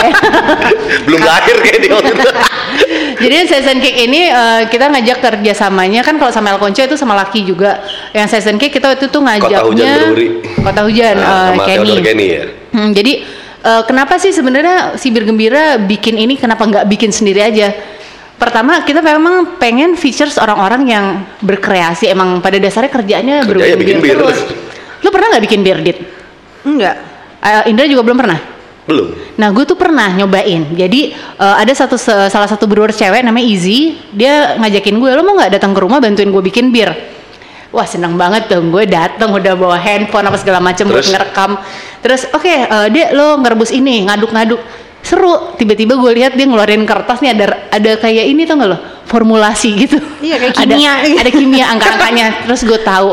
[1.07, 1.99] Belum lahir kayak dia.
[3.23, 7.19] Jadi Saison Kick ini eh, kita ngajak kerjasamanya kan kalau sama El Concho itu sama
[7.19, 7.83] Laki juga.
[8.15, 10.29] Yang Saison Kick kita waktu itu ngajaknya Kota Hujan Brewery.
[10.55, 11.95] Kota Hujan Nah, sama Kenny.
[11.99, 12.45] Kenny ya.
[12.69, 13.25] Hmm, jadi
[13.63, 17.75] eh, kenapa sih sebenarnya si Bir Gembira bikin ini kenapa nggak bikin sendiri aja?
[18.39, 21.07] Pertama kita memang pengen features orang-orang yang
[21.43, 24.15] berkreasi emang pada dasarnya kerjaannya Kerjanya bikin bir.
[24.15, 24.39] terus.
[25.03, 25.99] Lu pernah nggak bikin bir, Dit?
[26.63, 26.95] Enggak.
[27.43, 28.39] Eh, Indra juga belum pernah.
[28.87, 29.11] Belum.
[29.37, 30.71] Nah, gue tuh pernah nyobain.
[30.71, 35.35] Jadi eh, ada satu salah satu brewer cewek namanya Easy, dia ngajakin gue, lo mau
[35.35, 37.18] nggak datang ke rumah bantuin gue bikin bir?
[37.69, 41.13] Wah seneng banget tuh, gue datang udah bawa handphone apa segala macem buat Terus?
[41.13, 41.51] ngerekam.
[42.01, 44.57] Terus oke, eh, dek lo ngerebus ini, ngaduk-ngaduk.
[45.05, 48.79] Seru, tiba-tiba gue lihat dia ngeluarin kertas nih ada ada kayak ini tau gak lo,
[49.05, 50.01] formulasi gitu.
[50.25, 50.93] Iya, kayak Ada- kimia.
[51.23, 52.27] Ada, kimia angka-angkanya.
[52.49, 53.11] Terus gue tahu,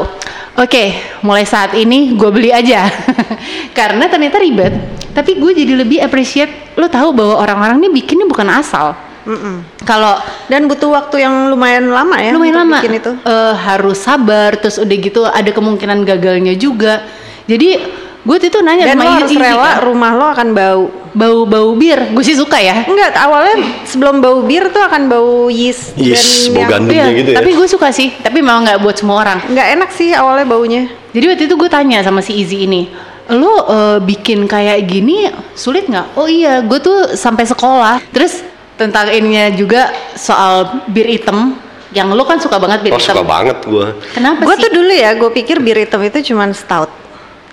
[0.56, 0.84] oke,
[1.22, 2.88] mulai saat ini gue beli aja.
[3.78, 4.72] Karena ternyata ribet,
[5.12, 6.76] tapi gue jadi lebih appreciate.
[6.80, 8.96] Lo tahu bahwa orang-orang ini bikinnya bukan asal.
[9.26, 9.56] Mm-mm.
[9.82, 13.12] Kalau Dan butuh waktu yang lumayan lama ya lumayan lama bikin itu.
[13.20, 17.02] Eh, harus sabar terus udah gitu ada kemungkinan gagalnya juga
[17.46, 17.82] jadi
[18.22, 20.84] gue tuh nanya Dan sama lo harus Izzy rela kan, rumah lo akan bau.
[21.16, 25.96] bau-bau bir gue sih suka ya Enggak, awalnya sebelum bau bir tuh akan bau yeast,
[25.96, 27.38] Yeast, bau yang gandumnya Iya, gitu ya.
[27.40, 30.84] tapi gue suka sih tapi memang nggak buat semua orang nggak enak sih awalnya baunya.
[31.14, 32.92] Jadi waktu itu gue tanya sama si Izzy ini,
[33.32, 36.20] lo eh, bikin kayak gini sulit nggak?
[36.20, 38.04] Oh iya, gue tuh sampai sekolah.
[38.12, 38.44] Terus
[38.76, 41.56] tentang ininya juga soal bir hitam,
[41.92, 43.16] yang lo kan suka banget bir Oh hitam.
[43.16, 43.88] suka banget gue.
[44.12, 44.64] Kenapa Gue sih?
[44.68, 46.92] tuh dulu ya, gue pikir bir hitam itu cuman stout.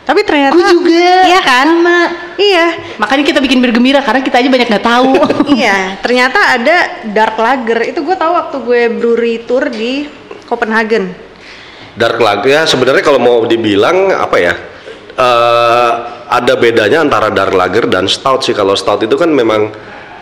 [0.03, 1.15] Tapi ternyata Gue juga.
[1.31, 1.67] Iya kan?
[1.79, 2.01] Sama.
[2.35, 2.67] Iya.
[2.99, 5.15] Makanya kita bikin bir gembira karena kita aja banyak nggak tahu.
[5.55, 7.87] iya, ternyata ada dark lager.
[7.87, 10.11] Itu gue tahu waktu gue brewery tour di
[10.51, 11.15] Copenhagen.
[11.95, 14.55] Dark lager ya sebenarnya kalau mau dibilang apa ya?
[15.13, 15.91] eh
[16.33, 18.57] ada bedanya antara dark lager dan stout sih.
[18.57, 19.71] Kalau stout itu kan memang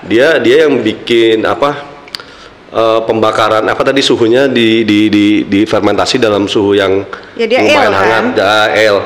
[0.03, 1.89] dia dia yang bikin apa?
[2.71, 7.03] eh, pembakaran apa tadi suhunya di di di difermentasi dalam suhu yang
[7.35, 8.39] Ya, dia lumayan ale, hangat, kan?
[8.39, 8.55] ya,
[8.95, 9.03] ale.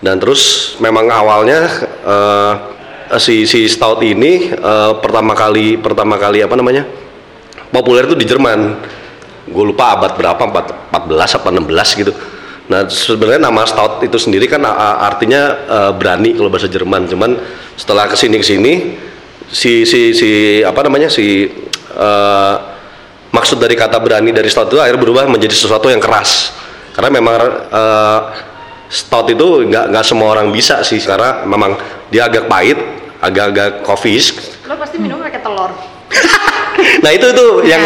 [0.00, 1.66] Dan terus memang awalnya
[2.06, 2.52] eh,
[3.18, 6.86] si si stout ini eh, pertama kali pertama kali apa namanya?
[7.70, 8.78] populer itu di Jerman.
[9.50, 12.12] Gue lupa abad berapa, empat- 14 apa 16 gitu.
[12.66, 14.62] Nah sebenarnya nama stout itu sendiri kan
[15.02, 17.10] artinya eh, berani kalau bahasa Jerman.
[17.10, 17.34] Cuman
[17.74, 18.72] setelah ke sini ke sini
[19.50, 20.30] si si si
[20.62, 21.50] apa namanya si
[21.94, 22.54] eh,
[23.30, 26.54] maksud dari kata berani dari stout itu akhirnya berubah menjadi sesuatu yang keras.
[26.94, 27.38] Karena memang
[27.70, 28.20] eh,
[28.90, 31.78] stout itu nggak nggak semua orang bisa sih karena memang
[32.10, 32.78] dia agak pahit,
[33.22, 34.34] agak-agak coffeeish
[34.66, 35.70] Lo pasti minum pakai telur.
[37.00, 37.82] Nah itu tuh yang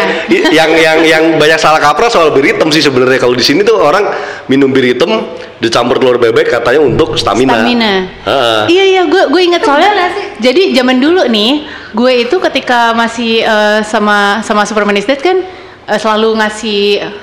[0.51, 3.79] yang yang yang banyak salah kaprah soal bir hitam sih sebenarnya kalau di sini tuh
[3.79, 4.05] orang
[4.51, 7.63] minum bir hitam dicampur telur bebek katanya untuk stamina.
[7.63, 7.93] Stamina.
[8.27, 8.61] Heeh.
[8.69, 10.11] Iya iya gue gue inget soalnya.
[10.11, 10.25] sih?
[10.43, 15.41] Jadi zaman dulu nih, gue itu ketika masih eh, sama sama Superman is Dead kan
[15.87, 16.81] eh, selalu ngasih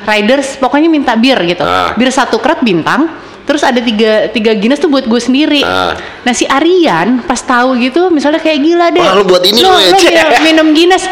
[0.09, 1.63] riders pokoknya minta bir gitu.
[1.63, 1.93] Ah.
[1.95, 3.21] Bir satu krat bintang.
[3.43, 5.67] Terus ada tiga tiga Guinness tuh buat gue sendiri.
[5.67, 5.99] Ah.
[6.25, 9.03] Nah si Aryan pas tahu gitu, misalnya kayak gila deh.
[9.03, 11.05] Wah, lu buat ini lo, lu ya, minum Guinness.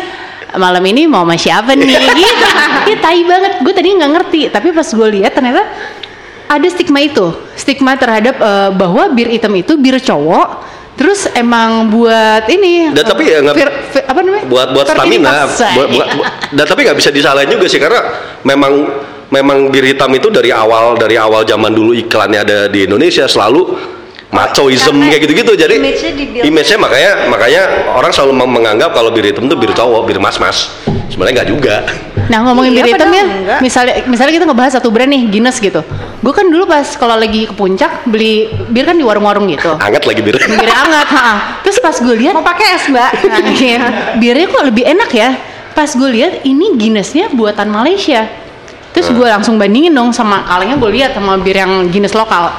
[0.56, 1.86] Malam ini mau sama siapa nih?
[2.18, 2.46] gitu.
[2.90, 3.52] Iya tai banget.
[3.62, 5.62] Gue tadi nggak ngerti, tapi pas gue lihat ternyata
[6.50, 10.72] ada stigma itu, stigma terhadap eh, bahwa bir hitam itu bir cowok.
[10.98, 12.92] Terus emang buat ini.
[12.92, 14.44] Dan tapi ya nggak- vir- vir- apa namanya?
[14.44, 18.00] buat buat stamina buat, buat- buat- dan tapi nggak bisa disalahin juga sih karena
[18.44, 18.72] memang
[19.32, 23.78] memang bir hitam itu dari awal dari awal zaman dulu iklannya ada di Indonesia selalu
[24.30, 25.74] machoism Karena kayak gitu-gitu jadi
[26.40, 30.70] image-nya makanya makanya orang selalu meng- menganggap kalau bir hitam itu bir cowok bir mas-mas
[31.10, 31.76] sebenarnya nggak juga
[32.30, 33.58] Nah ngomongin Iya, bir hitam ya, enggak.
[33.58, 35.82] misalnya misalnya kita ngebahas satu brand nih Guinness gitu.
[36.22, 39.74] Gue kan dulu pas kalau lagi ke puncak beli bir kan di warung-warung gitu.
[39.82, 41.58] hangat lagi bir Bir hangat, ha.
[41.66, 43.10] Terus pas gue lihat Mau pakai es, Mbak?
[43.26, 43.78] Nah, iya.
[44.14, 45.34] birnya kok lebih enak ya.
[45.74, 48.30] Pas gue lihat ini Guinnessnya buatan Malaysia.
[48.94, 52.54] Terus gue langsung bandingin dong sama kalengnya gue lihat sama bir yang Guinness lokal.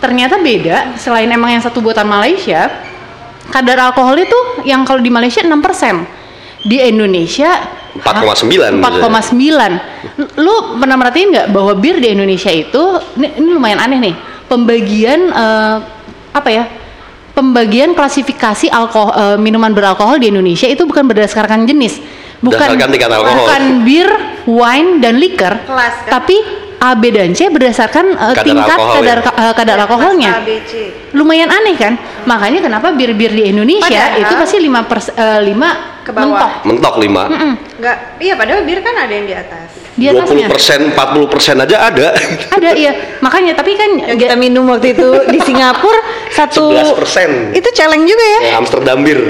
[0.00, 0.96] Ternyata beda.
[0.96, 2.72] Selain emang yang satu buatan Malaysia,
[3.52, 5.52] kadar alkoholnya tuh yang kalau di Malaysia 6%.
[6.60, 7.56] Di Indonesia
[7.96, 10.40] 4,9 4,9.
[10.40, 12.82] Lu pernah merhatiin nggak bahwa bir di Indonesia itu
[13.16, 14.14] ini, ini lumayan aneh nih.
[14.48, 15.76] Pembagian eh,
[16.32, 16.64] apa ya?
[17.32, 22.00] Pembagian klasifikasi alkohol eh, minuman beralkohol di Indonesia itu bukan berdasarkan jenis.
[22.40, 23.36] Bukan Berdasarkan tingkat alkohol.
[23.44, 24.08] bukan bir,
[24.48, 26.20] wine dan liquor, Kelas, kan?
[26.20, 26.40] tapi
[26.80, 29.32] A, B dan C berdasarkan eh, Kadar tingkat alkohol, kadar ya?
[29.38, 30.72] eh, kadar alkoholnya A, B, C.
[31.12, 31.92] lumayan aneh kan
[32.24, 35.68] makanya kenapa bir-bir di Indonesia Padahal- itu pasti 5 pers, eh, 5
[36.00, 36.64] Ke bawah.
[36.64, 37.22] mentok mentok 5
[37.76, 39.68] Enggak, iya padahal bir kan ada yang di atas.
[39.92, 42.16] di atasnya 20 persen 40 persen aja ada
[42.48, 46.00] ada iya makanya tapi kan Yang kita minum waktu itu di Singapura
[46.38, 47.52] satu 11%.
[47.52, 48.40] Itu celeng juga ya.
[48.40, 49.20] Ya, Amsterdam bir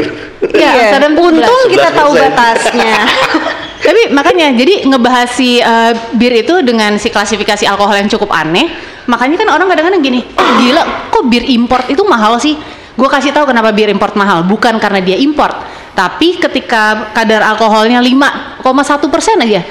[0.52, 1.74] Ya, Amsterdam Untung 11.
[1.74, 2.22] kita tahu 11%.
[2.22, 2.94] batasnya.
[3.80, 8.68] tapi makanya jadi ngebahas si eh, bir itu dengan si klasifikasi alkohol yang cukup aneh
[9.08, 12.54] makanya kan orang kadang-kadang gini oh gila kok bir import itu mahal sih
[12.94, 15.56] gue kasih tahu kenapa bir import mahal bukan karena dia import
[15.96, 18.60] tapi ketika kadar alkoholnya 5,1
[19.10, 19.64] persen aja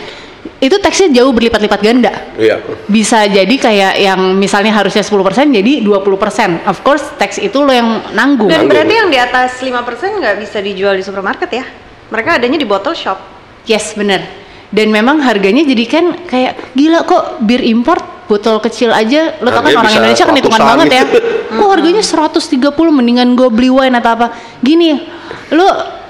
[0.59, 5.13] itu teksnya jauh berlipat-lipat ganda iya bisa jadi kayak yang misalnya harusnya 10%
[5.53, 6.65] jadi 20%.
[6.65, 8.49] Of course tax itu lo yang nanggung.
[8.49, 8.73] Dan Nanggung.
[8.73, 9.77] berarti yang di atas 5%
[10.19, 11.65] nggak bisa dijual di supermarket ya?
[12.09, 13.38] Mereka adanya di bottle shop.
[13.69, 14.25] Yes, bener.
[14.73, 19.65] Dan memang harganya jadi kan kayak gila kok bir import botol kecil aja lo tau
[19.65, 21.03] kan orang Indonesia kan hitungan banget ya.
[21.05, 21.17] gitu.
[21.49, 22.62] Kok harganya 130
[22.93, 24.27] mendingan gue beli wine atau apa.
[24.62, 24.93] Gini,
[25.53, 25.65] lo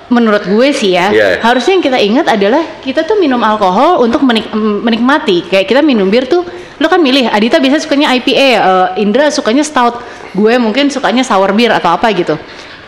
[0.09, 1.27] menurut gue sih ya, Iya.
[1.39, 5.47] harusnya yang kita ingat adalah kita tuh minum alkohol untuk menik- menikmati.
[5.47, 6.43] Kayak kita minum bir tuh
[6.79, 10.03] lo kan milih Adita biasanya sukanya IPA, eh, Indra sukanya stout,
[10.35, 12.35] gue mungkin sukanya sour beer atau apa gitu.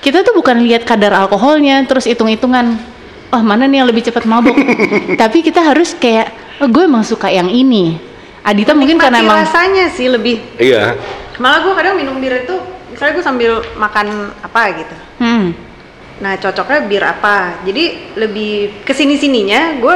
[0.01, 2.75] Kita tuh bukan lihat kadar alkoholnya terus hitung-hitungan
[3.31, 4.55] oh mana nih yang lebih cepat mabuk.
[5.21, 7.97] Tapi kita harus kayak oh, gue emang suka yang ini.
[8.41, 10.97] Adita mungkin karena emang rasanya sih lebih iya
[11.37, 12.53] Malah gue kadang minum bir itu,
[12.89, 14.07] misalnya gue sambil makan
[14.39, 14.95] apa gitu.
[15.17, 15.53] Hmm.
[16.21, 17.61] Nah cocoknya bir apa?
[17.61, 19.93] Jadi lebih ke sini sininya gue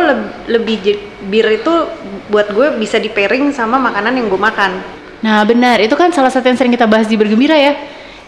[0.47, 1.73] lebih je- bir itu
[2.27, 4.81] buat gue bisa di pairing sama makanan yang gue makan.
[5.21, 7.77] Nah benar, itu kan salah satu yang sering kita bahas di bergembira ya.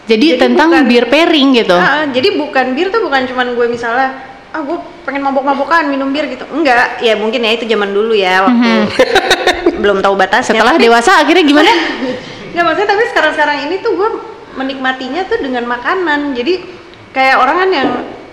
[0.05, 1.73] Jadi, Jadi tentang bukan- beer pairing gitu.
[1.73, 4.13] Ah, jadi bukan bir tuh bukan cuman gue misalnya
[4.57, 6.49] ah gue pengen mabok-mabokan minum bir gitu.
[6.49, 8.89] Enggak, ya mungkin ya itu zaman dulu ya waktu
[9.85, 10.57] belum tahu batasnya.
[10.57, 11.69] Setelah Tapi- dewasa akhirnya gimana?
[12.57, 14.09] Nggak maksudnya tapi sekarang-sekarang ini tuh gue
[14.57, 16.33] menikmatinya tuh dengan makanan.
[16.33, 16.65] Jadi
[17.13, 17.89] kayak orang kan yang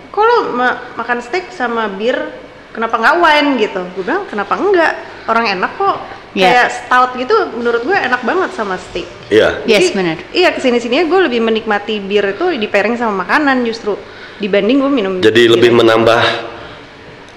[0.09, 2.17] kalau ma- makan steak sama bir
[2.73, 3.85] kenapa nggak wine gitu?
[3.93, 4.93] Gue bilang kenapa enggak?
[5.29, 5.97] Orang enak kok.
[6.35, 6.51] Iya.
[6.51, 9.07] Kayak stout gitu menurut gue enak banget sama steak.
[9.29, 9.61] Iya.
[9.69, 10.17] Yes, Jadi, benar.
[10.33, 13.95] Iya ke sini sininya gue lebih menikmati bir itu di pairing sama makanan justru
[14.39, 15.13] dibanding gue minum.
[15.23, 15.53] Jadi bir.
[15.59, 16.21] lebih menambah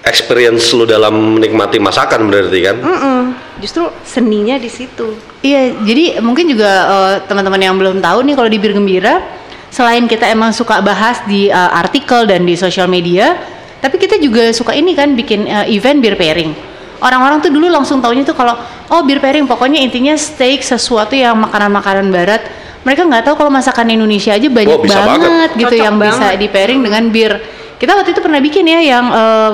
[0.08, 2.76] experience lu dalam menikmati masakan berarti kan?
[2.80, 3.20] Mm-mm.
[3.60, 5.18] Justru seninya di situ.
[5.44, 9.20] Iya, jadi mungkin juga eh, teman-teman yang belum tahu nih kalau di Bir Gembira,
[9.68, 13.36] selain kita emang suka bahas di eh, artikel dan di sosial media,
[13.82, 16.54] tapi kita juga suka ini kan bikin eh, event beer pairing.
[16.98, 18.58] Orang-orang tuh dulu langsung taunya tuh kalau
[18.90, 22.42] oh beer pairing pokoknya intinya steak sesuatu yang makanan-makanan barat.
[22.82, 25.50] Mereka nggak tahu kalau masakan Indonesia aja banyak Oh, bisa banget, banget.
[25.56, 26.38] gitu Cocok yang bisa banget.
[26.38, 27.32] di pairing dengan bir.
[27.78, 29.52] Kita waktu itu pernah bikin ya yang eh,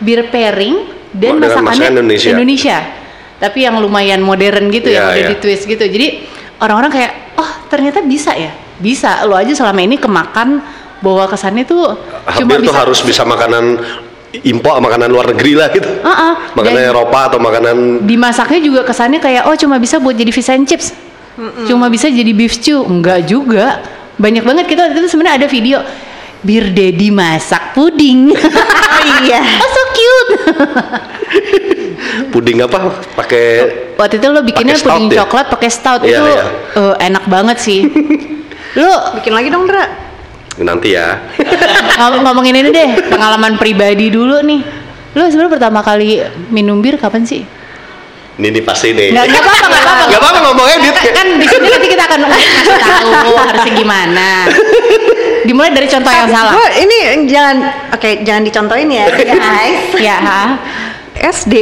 [0.00, 0.74] beer pairing
[1.12, 2.28] dan masakannya masakan Indonesia.
[2.32, 2.78] Indonesia.
[3.40, 5.28] Tapi yang lumayan modern gitu Iya, yang udah iya.
[5.32, 5.80] di twist gitu.
[5.80, 6.06] Jadi
[6.60, 9.24] orang-orang kayak, oh ternyata bisa ya, bisa.
[9.24, 10.60] Lo aja selama ini kemakan
[11.00, 12.80] bawa kesannya tuh cuma Hampir tuh bisa.
[12.84, 13.80] harus bisa makanan
[14.44, 15.88] impor, makanan luar negeri lah gitu.
[16.04, 16.32] Ah, ah.
[16.52, 20.52] Makanan Dan Eropa atau makanan dimasaknya juga kesannya kayak, oh cuma bisa buat jadi fish
[20.52, 20.92] and chips,
[21.64, 23.80] cuma bisa jadi beef stew, enggak juga.
[24.16, 25.78] Banyak banget kita waktu itu sebenarnya ada video
[26.40, 28.30] Bir Dedi masak puding.
[28.90, 29.40] Oh iya.
[29.40, 30.30] oh so cute.
[32.32, 32.92] puding apa?
[33.14, 33.44] Pakai
[33.96, 35.16] Waktu itu lo bikinnya Pakai stout puding ya?
[35.18, 36.42] coklat pakai stout Iya, itu iya.
[36.76, 37.80] eh, enak banget sih.
[38.78, 39.84] lo Bikin lagi dong, Dra.
[40.60, 41.16] nanti ya.
[41.96, 44.60] Ngom- ngomongin ini deh pengalaman pribadi dulu nih
[45.10, 47.42] lu sebenarnya pertama kali minum bir kapan sih
[48.40, 49.12] Ini nih pasti nih.
[49.12, 50.94] nggak nggak apa-apa nggak apa-apa Nggak apa-apa ngomongnya dit.
[50.94, 52.48] kan, kan di sini nanti kita akan ngasih
[53.12, 54.28] tahu harusnya gimana
[55.42, 57.56] dimulai dari contoh yang salah Gue ini jangan
[57.92, 59.80] oke jangan dicontohin ya guys.
[59.94, 60.42] ya ha?
[61.12, 61.52] SD.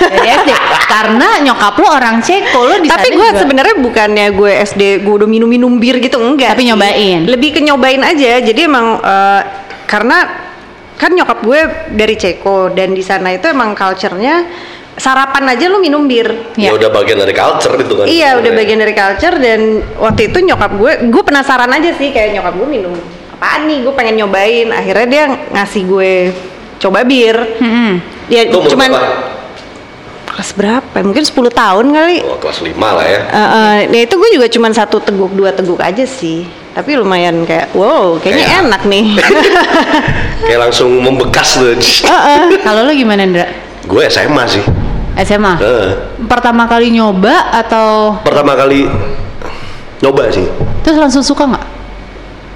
[0.00, 0.50] dari SD
[0.86, 5.14] karena nyokap lo orang Ceko lo di Tapi sana gue sebenarnya bukannya gue SD gue
[5.14, 6.56] udah minum-minum bir gitu enggak.
[6.56, 6.72] Tapi sih.
[6.72, 7.20] nyobain.
[7.28, 8.40] Lebih ke nyobain aja.
[8.40, 9.40] Jadi emang eh,
[9.84, 10.18] karena
[10.96, 11.60] kan nyokap gue
[11.92, 14.46] dari Ceko dan di sana itu emang culture-nya
[14.94, 16.54] sarapan aja lu minum bir.
[16.54, 16.70] Ya Ya.
[16.72, 18.04] udah bagian dari culture itu kan.
[18.04, 18.58] Iya udah sebenarnya.
[18.58, 19.60] bagian dari culture dan
[19.96, 22.94] waktu itu nyokap gue, gue penasaran aja sih kayak nyokap gue minum
[23.34, 24.68] apaan nih, gue pengen nyobain.
[24.70, 26.12] Akhirnya dia ngasih gue
[26.78, 27.36] coba bir.
[27.58, 27.92] Mm-mm.
[28.26, 29.12] Ya Itu cuman berapa?
[30.24, 30.94] kelas berapa?
[30.94, 31.02] ya?
[31.02, 32.16] Mungkin 10 tahun kali.
[32.22, 33.20] Oh, kelas 5 lah ya.
[33.20, 36.42] Eh, eh, nah itu gue juga cuman satu teguk dua teguk aja sih.
[36.70, 39.06] Tapi lumayan kayak wow kayaknya Kayak- enak nih.
[40.44, 41.72] Kayak langsung membekas tuh.
[41.76, 42.58] Heeh.
[42.60, 43.46] kalau lo gimana Ndra
[43.84, 44.64] Gue SMA sih.
[45.16, 45.90] SMA Heeh.
[46.24, 48.88] pertama kali nyoba atau pertama kali
[50.00, 50.44] nyoba sih.
[50.82, 51.66] terus langsung suka nggak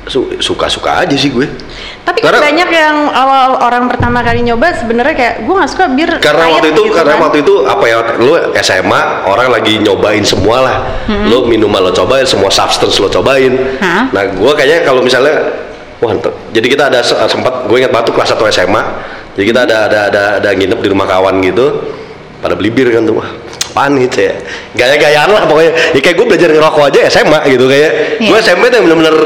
[0.08, 1.44] Su- Suka-suka aja sih gue.
[2.00, 5.84] Tapi kan Karena- banyak yang awal orang pertama kali nyoba sebenarnya kayak gue nggak suka
[5.92, 6.08] bir.
[6.16, 7.24] karena waktu itu gitu karena kan.
[7.28, 10.76] waktu itu apa ya lu SMA orang lagi nyobain semua lah
[11.28, 14.08] lu minuman lo cobain semua substance lo cobain Hah?
[14.08, 15.60] nah gua kayaknya kalau misalnya
[16.00, 16.16] wah
[16.56, 18.80] jadi kita ada se- sempat gue ingat batu kelas 1 SMA
[19.36, 21.84] jadi kita ada ada ada ada nginep di rumah kawan gitu
[22.38, 23.28] pada beli bir kan tuh wah
[23.68, 24.34] apaan gitu ya?
[24.74, 25.72] Gaya-gayaan lah pokoknya.
[25.94, 27.90] Ya kayak gue belajar ngerokok aja SMA gitu kayak.
[28.18, 28.26] Iya.
[28.26, 29.16] gue SMP tuh bener-bener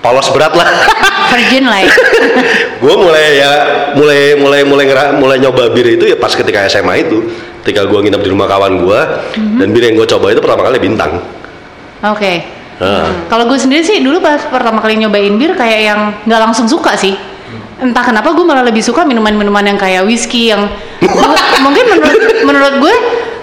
[0.00, 0.68] polos berat lah.
[1.32, 1.88] Virgin lah ya.
[2.84, 3.52] Gue mulai ya
[3.96, 7.24] mulai mulai mulai ngera- mulai nyoba bir itu ya pas ketika SMA itu.
[7.64, 9.00] Ketika gue nginep di rumah kawan gue
[9.56, 11.24] dan bir yang gue coba itu pertama kali bintang.
[12.04, 12.44] Oke.
[12.76, 16.68] Nah, Kalau gue sendiri sih dulu pas pertama kali nyobain bir kayak yang nggak langsung
[16.68, 17.16] suka sih.
[17.80, 20.68] Entah kenapa gue malah lebih suka minuman-minuman yang kayak whisky yang
[21.64, 22.94] mungkin menurut menurut gue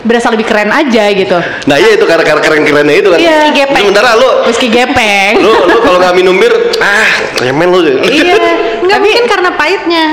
[0.02, 1.38] berasa lebih keren aja gitu.
[1.70, 3.54] nah iya itu karena karena keren kerennya itu kan Iya.
[3.54, 5.46] Itu sementara lu Whisky gepeng.
[5.46, 8.34] lu lu kalau nggak minum bir ah kemen lu iya.
[8.82, 10.06] Nggak tapi mungkin karena pahitnya.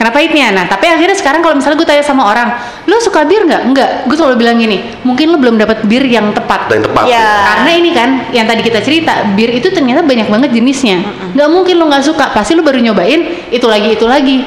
[0.00, 0.48] Kenapa pahitnya?
[0.56, 2.48] Nah, tapi akhirnya sekarang kalau misalnya gue tanya sama orang,
[2.88, 3.62] lu suka bir nggak?
[3.68, 3.90] Enggak.
[4.08, 6.72] Gue selalu bilang gini, mungkin lu belum dapat bir yang tepat.
[6.72, 7.28] yang tepat Ya.
[7.52, 11.04] Karena ini kan yang tadi kita cerita, bir itu ternyata banyak banget jenisnya.
[11.36, 14.40] Nggak mungkin lo nggak suka, pasti lo baru nyobain itu lagi itu lagi.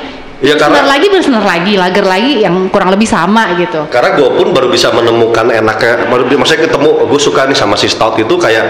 [0.43, 3.87] Iya, karena- Pilsner lagi, pilsner lagi, lager lagi yang kurang lebih sama gitu.
[3.87, 7.87] karena gue pun baru bisa menemukan enaknya baru maksudnya ketemu gue suka nih sama si
[7.87, 8.67] stout itu kayak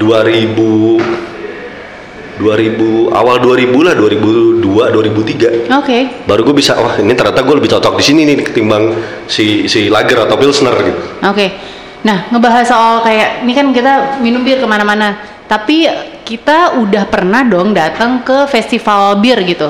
[0.00, 1.29] 2000
[2.40, 5.98] 2000 awal 2000 lah 2002 2003 Oke.
[6.24, 8.96] baru gue bisa wah ini ternyata gue lebih cocok di sini nih ketimbang
[9.28, 11.46] si si lager atau pilsner gitu Oke.
[12.00, 13.92] Nah, ngebahas soal kayak ini kan kita
[14.24, 15.84] minum bir ke mana-mana, tapi
[16.24, 19.68] kita udah pernah dong datang ke festival bir gitu.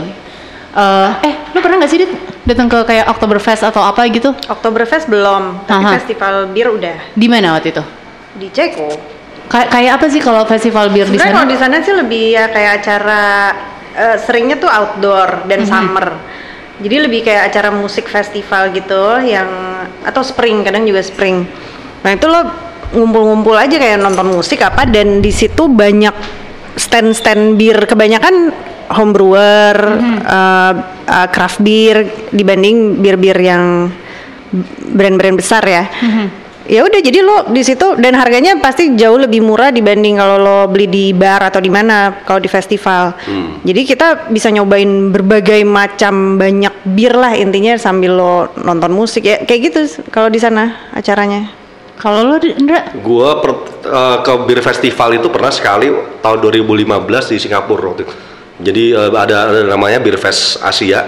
[0.70, 2.14] Eh, eh, lu pernah nggak sih Dit,
[2.46, 4.30] datang ke kayak Oktoberfest atau apa gitu?
[4.46, 5.98] Oktoberfest belum, tapi Aha.
[5.98, 7.82] festival bir udah Di mana waktu itu?
[8.38, 9.18] di Ceko.
[9.50, 11.34] Kayak kayak apa sih kalau festival bir di sana?
[11.34, 13.22] kalau di sana sih lebih ya kayak acara
[13.90, 15.68] eh, seringnya tuh outdoor dan Mhm.
[15.68, 16.06] summer.
[16.80, 19.50] Jadi lebih kayak acara musik festival gitu yang
[20.00, 21.44] atau spring kadang juga spring.
[22.00, 22.40] Nah itu lo
[22.90, 26.14] ngumpul-ngumpul aja kayak nonton musik apa dan di situ banyak
[26.74, 28.54] stand-stand bir kebanyakan
[28.88, 29.76] home brewer,
[30.24, 30.72] eh,
[31.04, 33.90] eh, craft beer dibanding bir-bir yang
[34.88, 35.84] brand-brand besar ya.
[36.70, 40.58] Ya udah jadi lo di situ dan harganya pasti jauh lebih murah dibanding kalau lo
[40.70, 43.18] beli di bar atau di mana kalau di festival.
[43.66, 49.42] Jadi kita bisa nyobain berbagai macam banyak bir lah intinya sambil lo nonton musik ya
[49.42, 49.80] kayak gitu
[50.14, 51.50] kalau di sana acaranya.
[51.98, 52.86] Kalau lu Indra?
[53.02, 55.90] Gua per- eh, ke bir festival itu pernah sekali
[56.22, 58.14] tahun 2015 di Singapura waktu itu.
[58.62, 61.02] Jadi eh, ada, ada namanya Bir Fest Asia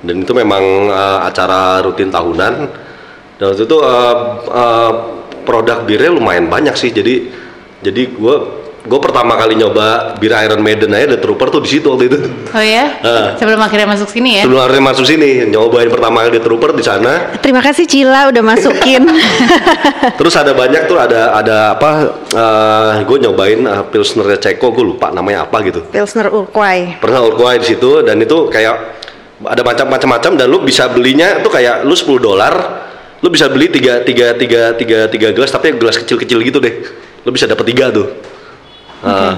[0.00, 2.82] dan itu memang eh, acara rutin tahunan.
[3.38, 4.16] Dan waktu itu eh,
[4.54, 4.92] eh,
[5.42, 6.94] produk birnya lumayan banyak sih.
[6.94, 7.30] Jadi
[7.84, 11.88] jadi gua gue pertama kali nyoba bir Iron Maiden aja The Trooper tuh di situ
[11.88, 12.18] waktu itu.
[12.52, 13.00] Oh ya?
[13.00, 13.32] Ah.
[13.40, 14.42] Sebelum akhirnya masuk sini ya?
[14.44, 17.32] Sebelum akhirnya masuk sini nyobain pertama kali The Trooper di sana.
[17.40, 19.08] Terima kasih Cila udah masukin.
[20.20, 21.90] Terus ada banyak tuh ada ada apa?
[23.08, 25.80] gue nyobain uh, Pilsner Ceko, gue lupa namanya apa gitu.
[25.88, 27.00] Pilsner Urquell.
[27.00, 29.00] Pernah Uruguay di situ dan itu kayak
[29.48, 32.54] ada macam-macam dan lu bisa belinya tuh kayak lu 10 dolar,
[33.24, 36.74] lu bisa beli tiga tiga tiga tiga tiga gelas tapi gelas kecil-kecil gitu deh.
[37.24, 38.12] Lu bisa dapat tiga tuh.
[39.00, 39.32] Uh,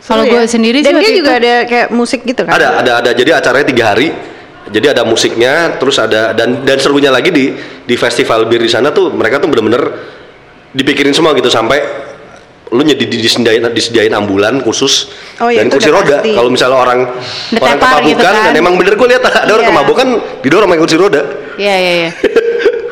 [0.00, 0.48] Kalau Seru gue ya.
[0.48, 2.50] sendiri sih Dan dia waktu juga itu- ada kayak musik gitu kan?
[2.50, 4.08] ada ada ada jadi acaranya tiga hari.
[4.66, 7.52] Jadi ada musiknya, terus ada dan dan serunya lagi di
[7.82, 9.82] di festival bir di sana tuh mereka tuh bener-bener
[10.70, 11.82] dipikirin semua gitu sampai
[12.70, 17.00] lu jadi disediain disediain ambulan khusus Oh iya, dan itu kursi roda kalau misalnya orang
[17.02, 18.34] Udah orang kemabukan gitu kan.
[18.46, 19.72] dan emang bener gue lihat ada orang Iya.
[19.74, 20.06] kemabukan
[20.38, 21.22] didorong sama kursi roda
[21.58, 22.10] Iya iya iya.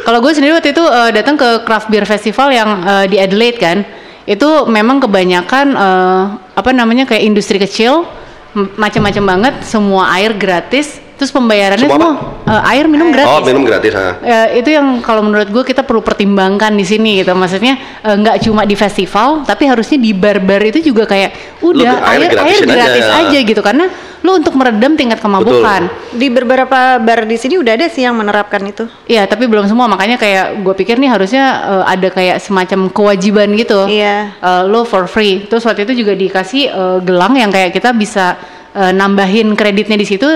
[0.09, 3.61] Kalau gue sendiri waktu itu eh, datang ke craft beer festival yang eh, di Adelaide
[3.61, 3.84] kan,
[4.24, 6.24] itu memang kebanyakan eh,
[6.56, 8.09] apa namanya kayak industri kecil,
[8.56, 12.14] macam-macam banget, semua air gratis, terus pembayarannya Semua semua,
[12.46, 13.34] eh, air minum gratis.
[13.34, 14.08] oh minum gratis ha.
[14.22, 17.34] Ya, itu yang kalau menurut gue kita perlu pertimbangkan di sini gitu.
[17.34, 17.74] Maksudnya
[18.06, 22.22] eh, nggak cuma di festival, tapi harusnya di bar-bar itu juga kayak udah air air
[22.22, 22.76] air, gratisin aja.
[22.78, 23.38] gratis aja.
[23.42, 23.90] gitu karena
[24.22, 25.86] lu untuk meredam tingkat kemabukan.
[26.14, 28.86] Di beberapa bar di sini udah ada sih yang menerapkan itu.
[29.06, 29.86] Iya, tapi belum semua.
[29.86, 33.86] Makanya kayak gue pikir nih harusnya eh, ada kayak semacam kewajiban gitu.
[33.86, 34.34] Iya.
[34.38, 35.46] Eh, lo for free.
[35.46, 38.38] Terus waktu itu juga dikasih eh, gelang yang kayak kita bisa
[38.78, 40.26] eh, nambahin kreditnya di situ.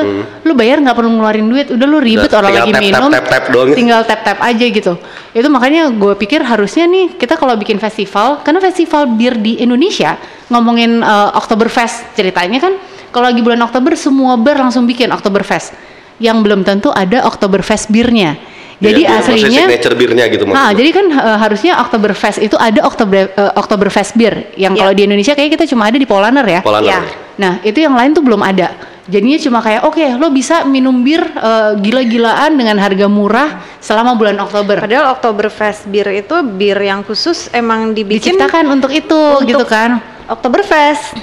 [0.43, 1.71] Lu bayar nggak perlu ngeluarin duit.
[1.71, 3.11] Udah lu ribet Udah, orang lagi tap, tap, minum.
[3.15, 3.71] tap, tap doang.
[3.71, 4.99] Tinggal tap tap aja gitu.
[5.31, 10.19] Itu makanya gue pikir harusnya nih kita kalau bikin festival, karena festival bir di Indonesia
[10.51, 12.75] ngomongin eh, Oktoberfest ceritanya kan.
[13.13, 15.77] Kalau lagi bulan Oktober semua bar langsung bikin Oktoberfest.
[16.17, 18.41] Yang belum tentu ada Oktoberfest birnya.
[18.83, 20.75] Jadi maksudnya aslinya signature birnya gitu Ah, maksudnya.
[20.75, 24.83] jadi kan eh, harusnya Oktoberfest itu ada Oktober eh, Oktoberfest bir yang Ya.
[24.83, 26.61] kalau di Indonesia kayak kita cuma ada di Polaner ya.
[26.61, 26.91] Polaner.
[26.91, 27.01] Iya.
[27.33, 28.75] Nah, itu yang lain tuh belum ada.
[29.03, 34.39] Jadinya cuma kayak oke, lo bisa minum bir eh, gila-gilaan dengan harga murah selama bulan
[34.39, 34.79] Oktober.
[34.79, 39.99] Padahal Oktoberfest bir itu bir yang khusus emang dibikin Diciptakan untuk itu untuk gitu kan.
[40.27, 41.15] Oktoberfest.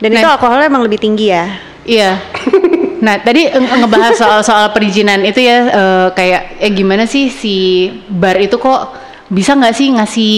[0.00, 0.34] Dan itu Nah.
[0.34, 1.46] alkoholnya emang lebih tinggi ya.
[1.82, 2.10] Iya.
[3.00, 7.54] Nah, tadi nge- ngebahas soal-soal perizinan itu ya eh, kayak eh gimana sih si
[8.06, 8.92] bar itu kok
[9.26, 10.34] bisa nggak sih ngasih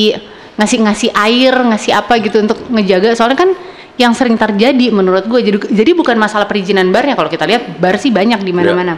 [0.55, 3.51] ngasih ngasih air, ngasih apa gitu untuk ngejaga soalnya kan
[3.95, 7.97] yang sering terjadi menurut gue jadi jadi bukan masalah perizinan barnya kalau kita lihat bar
[7.97, 8.97] sih banyak di mana-mana.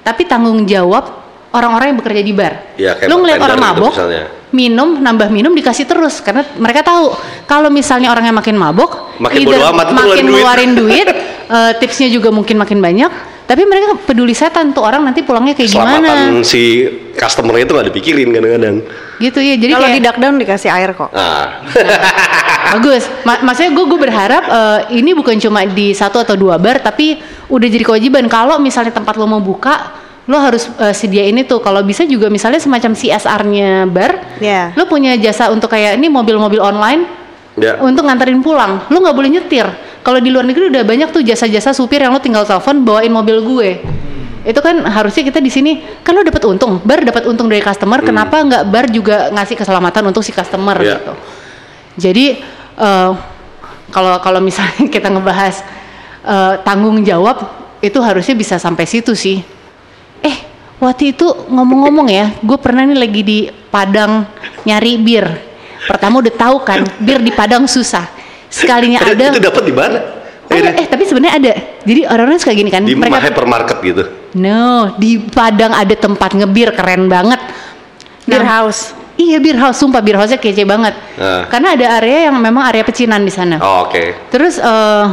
[0.00, 1.02] Tapi tanggung jawab
[1.50, 2.76] orang-orang yang bekerja di bar.
[2.76, 4.22] Kayak Lu ngeliat orang gitu mabok, misalnya.
[4.48, 7.10] minum, nambah minum dikasih terus karena mereka tahu
[7.42, 10.30] kalau misalnya orangnya makin mabok, Makin either amat, makin ngeluarin duit.
[10.30, 11.08] ngeluarin duit,
[11.46, 13.12] eh, tipsnya juga mungkin makin banyak.
[13.46, 16.82] Tapi mereka peduli setan tuh orang nanti pulangnya kayak Selamatan gimana, si
[17.14, 18.82] customer itu nggak dipikirin kadang-kadang.
[19.16, 19.54] gitu ya.
[19.54, 21.14] Jadi Kalau kayak di duck down dikasih air kok.
[21.14, 21.62] Nah,
[22.74, 23.06] bagus.
[23.22, 27.22] Ma- maksudnya gue gue berharap eh, ini bukan cuma di satu atau dua bar, tapi
[27.46, 28.26] udah jadi kewajiban.
[28.26, 29.94] Kalau misalnya tempat lo mau buka,
[30.26, 31.56] lo harus eh, sediain itu.
[31.58, 34.74] Kalau bisa juga misalnya semacam CSR-nya bar, Ya.
[34.74, 37.06] lo punya jasa untuk kayak ini mobil-mobil online
[37.54, 37.78] ya.
[37.78, 38.90] untuk nganterin pulang.
[38.90, 39.70] Lo nggak boleh nyetir.
[40.06, 43.42] Kalau di luar negeri udah banyak tuh jasa-jasa supir yang lo tinggal telepon bawain mobil
[43.42, 43.70] gue.
[44.46, 47.98] Itu kan harusnya kita di sini kan lo dapat untung, bar dapat untung dari customer.
[48.06, 51.02] Kenapa nggak bar juga ngasih keselamatan untuk si customer Iya.
[51.02, 51.12] gitu?
[51.98, 52.26] Jadi
[52.78, 53.10] eh,
[53.90, 55.66] kalau kalau misalnya kita ngebahas
[56.22, 57.42] eh, tanggung jawab
[57.82, 59.42] itu harusnya bisa sampai situ sih.
[60.22, 60.36] Eh
[60.78, 63.38] waktu itu ngomong-ngomong ya, gue pernah nih lagi di
[63.74, 64.22] Padang
[64.62, 65.26] nyari bir.
[65.90, 68.15] Pertama udah tahu kan, bir di Padang susah.
[68.48, 69.98] Sekalinya ada itu dapat di mana?
[70.46, 71.52] ada, eh tapi sebenarnya ada.
[71.82, 72.86] Jadi orang-orang suka gini kan.
[72.86, 74.02] di mereka hypermarket gitu.
[74.38, 77.40] No, di Padang ada tempat ngebir keren banget.
[78.24, 78.94] Beer Nah, house.
[79.16, 80.92] Iya beer house, sumpah beer house-nya kece banget.
[81.16, 81.48] Ah.
[81.48, 83.56] Karena ada area yang memang area pecinan di sana.
[83.58, 84.28] Oh, oke.
[84.28, 85.04] Terus eh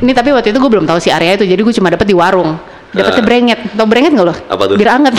[0.00, 2.14] ini tapi waktu itu gue belum tahu si area itu, jadi gue cuma dapet di
[2.16, 2.56] warung.
[2.94, 3.26] Dapetnya Ah.
[3.26, 4.34] brenget, tau brenget nggak lo?
[4.48, 4.76] Apa tuh?
[4.78, 5.18] Bir anget.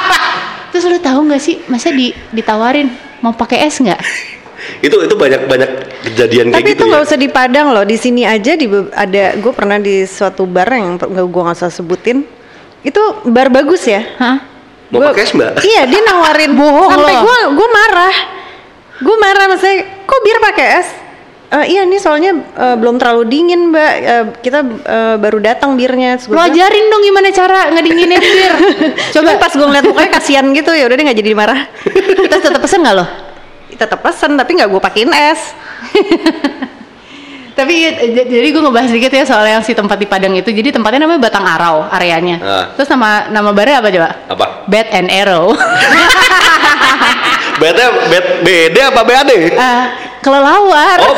[0.72, 2.88] Terus lo tahu nggak sih, masa di ditawarin
[3.20, 4.00] mau pakai es nggak?
[4.78, 5.70] Itu itu banyak banyak
[6.04, 7.06] kejadian kayak Tapi gitu itu nggak ya.
[7.06, 7.82] usah di Padang loh.
[7.82, 9.34] Di sini aja di ada.
[9.36, 12.22] Gue pernah di suatu bar yang gue nggak usah sebutin.
[12.80, 14.02] Itu bar bagus ya.
[14.16, 14.36] Hah?
[14.88, 15.62] Mau Gua- pakai es, Mbak?
[15.62, 18.16] Iya dia nawarin Bohong sampai gue gue marah.
[18.98, 20.88] Gue marah maksudnya kok bir pakai es?
[21.52, 23.92] "Eh, iya nih soalnya eh, belum terlalu dingin mbak.
[23.98, 26.16] Eh, kita eh, baru datang birnya.
[26.26, 28.52] Lo ajarin dong gimana cara ngedinginin bir.
[29.14, 31.60] Coba pas gue ngeliat mukanya kasihan gitu ya udah dia nggak jadi marah.
[32.28, 33.06] terus tetap pesen nggak lo?
[33.76, 35.40] Tetap pesen tapi nggak gue pakein es.
[37.52, 40.48] Tapi eh, jadi gue ngebahas sedikit ya soal yang si tempat di Padang itu.
[40.48, 42.36] Jadi tempatnya namanya Batang Arau areanya.
[42.40, 42.64] Ah.
[42.72, 44.08] Terus nama nama barnya apa coba?
[44.32, 44.46] Apa?
[44.68, 45.52] Bad and Arrow.
[47.60, 49.30] Beda bed BD apa BAD?
[49.52, 49.84] Eh,
[50.24, 50.98] kelelawar.
[51.04, 51.16] Oh,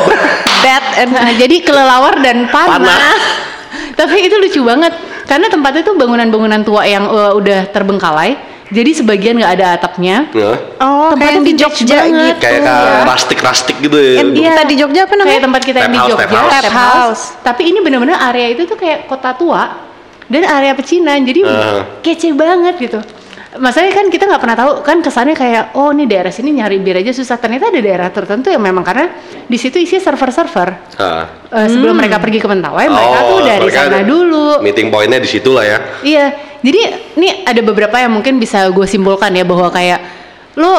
[0.61, 2.83] Bad and Nah, jadi kelelawar dan panah.
[2.83, 3.17] Panah.
[3.99, 4.91] Tapi itu lucu banget
[5.25, 8.54] karena tempatnya itu bangunan-bangunan tua yang eh, udah terbengkalai.
[8.65, 10.25] Jadi sebagian nggak ada atapnya.
[10.33, 10.57] Ya.
[10.81, 12.13] Oh, Tempatnya kayak yang di Jogja banget.
[12.17, 12.41] gitu.
[12.41, 12.65] Kayak ya.
[12.65, 14.13] kayak rustic-rustic gitu ya.
[14.17, 15.29] Yang kita di Jogja apa namanya?
[15.29, 16.49] Kayak tempat kita yang di Jogja, tap house.
[16.49, 17.23] tap house.
[17.45, 19.63] Tapi ini bener-bener area itu tuh kayak kota tua
[20.25, 21.21] dan area pecinan.
[21.21, 21.41] Jadi
[22.01, 22.99] kece banget gitu.
[23.55, 26.99] Masalahnya kan kita nggak pernah tahu kan kesannya kayak oh ini daerah sini nyari bir
[26.99, 27.39] aja susah.
[27.39, 29.15] Ternyata ada daerah tertentu yang memang karena
[29.47, 30.95] di situ isi server-server.
[30.99, 34.59] Eh, sebelum mereka pergi ke Mentawai, mereka tuh dari Oh, mereka sana dulu.
[34.59, 35.77] Meeting pointnya di situ lah ya.
[36.03, 36.25] Iya,
[36.59, 36.81] jadi
[37.15, 39.99] ini ada beberapa yang mungkin bisa gue simpulkan ya bahwa kayak
[40.57, 40.73] lo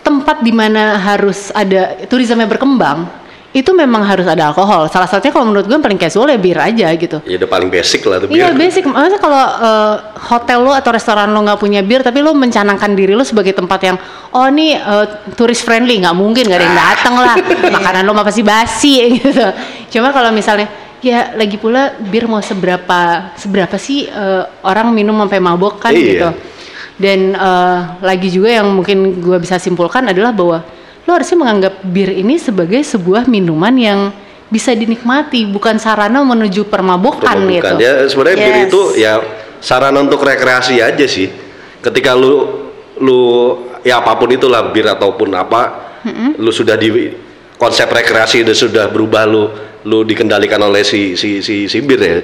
[0.00, 3.19] tempat di mana harus ada turisme berkembang
[3.50, 4.86] itu memang harus ada alkohol.
[4.86, 7.18] Salah satunya kalau menurut gue yang paling casual ya bir aja gitu.
[7.26, 8.62] Ya udah paling basic lah tuh Iya bir.
[8.62, 8.86] basic.
[8.86, 9.94] Masa kalau eh,
[10.30, 13.80] hotel lo atau restoran lo nggak punya bir, tapi lo mencanangkan diri lo sebagai tempat
[13.82, 13.96] yang
[14.30, 17.34] oh ini eh, turis friendly, nggak mungkin nggak ada yang datang lah.
[17.76, 19.46] Makanan lo mah pasti basi gitu.
[19.90, 20.70] Cuma kalau misalnya
[21.02, 26.06] ya lagi pula bir mau seberapa seberapa sih eh, orang minum sampai mabok kan Iya.
[26.06, 26.28] gitu.
[26.94, 30.62] Dan eh, lagi juga yang mungkin gue bisa simpulkan adalah bahwa
[31.10, 34.00] lo harusnya menganggap bir ini sebagai sebuah minuman yang
[34.46, 37.54] bisa dinikmati, bukan sarana menuju permabokan Bukan.
[37.54, 37.74] gitu.
[37.82, 38.66] Ya sebenarnya bir Yes.
[38.70, 39.12] itu ya
[39.58, 41.26] sarana untuk rekreasi aja sih.
[41.82, 42.46] Ketika lu
[43.02, 43.22] lu
[43.82, 45.62] ya apa pun itulah bir ataupun apa,
[46.38, 47.10] lu sudah di
[47.58, 49.50] konsep rekreasi udah sudah berubah lu
[49.86, 52.18] lu dikendalikan oleh si si si, si bir ya.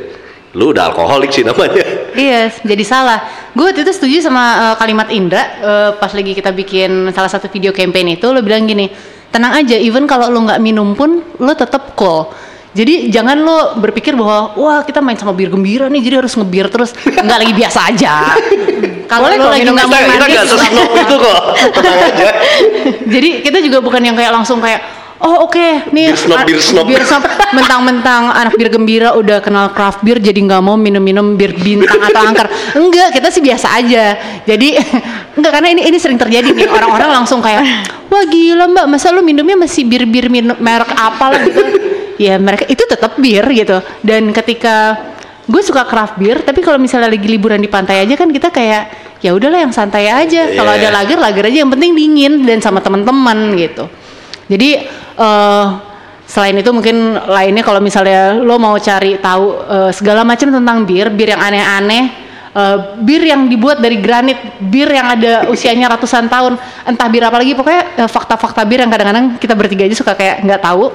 [0.54, 1.82] Lu udah alkoholik sih namanya.
[2.16, 3.18] Iya, jadi salah.
[3.52, 7.52] Gue waktu itu setuju sama uh, kalimat Indra uh, pas lagi kita bikin salah satu
[7.52, 8.88] video campaign itu lo bilang gini,
[9.28, 12.32] tenang aja, even kalau lo nggak minum pun lo tetap cool.
[12.76, 16.68] Jadi jangan lo berpikir bahwa wah kita main sama bir gembira nih, jadi harus ngebir
[16.68, 18.14] terus nggak lagi biasa aja.
[19.12, 21.42] Kalau lo lagi nggak Kita mau kita manis, nggak sesnob itu kok.
[21.72, 22.28] Tenang aja.
[23.16, 25.90] jadi kita juga bukan yang kayak langsung kayak oh oke.
[25.90, 26.84] Nih Bir snob, a- bir snob.
[26.84, 27.22] bir snob.
[27.52, 32.20] mentang-mentang anak bir gembira udah kenal craft beer jadi nggak mau minum-minum bir bintang atau
[32.22, 32.46] angker.
[32.74, 34.04] Enggak kita sih biasa aja.
[34.44, 34.76] Jadi
[35.36, 36.66] enggak karena ini ini sering terjadi nih.
[36.66, 37.64] Orang-orang langsung kayak
[38.06, 41.62] wah gila mbak masa lu minumnya masih bir-bir minum merek apa lah gitu.
[42.16, 43.76] Ya mereka itu tetap bir gitu.
[44.00, 44.96] Dan ketika
[45.44, 48.90] gue suka craft beer tapi kalau misalnya lagi liburan di pantai aja kan kita kayak
[49.20, 50.48] ya udahlah yang santai aja.
[50.50, 50.88] Kalau Iya.
[50.88, 53.86] ada lager lager aja yang penting dingin dan sama teman-teman gitu
[54.46, 54.70] jadi
[55.18, 55.66] eh
[56.26, 61.06] selain itu mungkin lainnya kalau misalnya lo mau cari tahu eh, segala macam tentang bir
[61.14, 62.04] bir yang aneh-aneh
[62.50, 67.38] eh, bir yang dibuat dari granit bir yang ada usianya ratusan tahun entah bir apa
[67.38, 70.90] lagi pokoknya fakta-fakta bir yang kadang-kadang kita bertiga aja suka kayak nggak tahu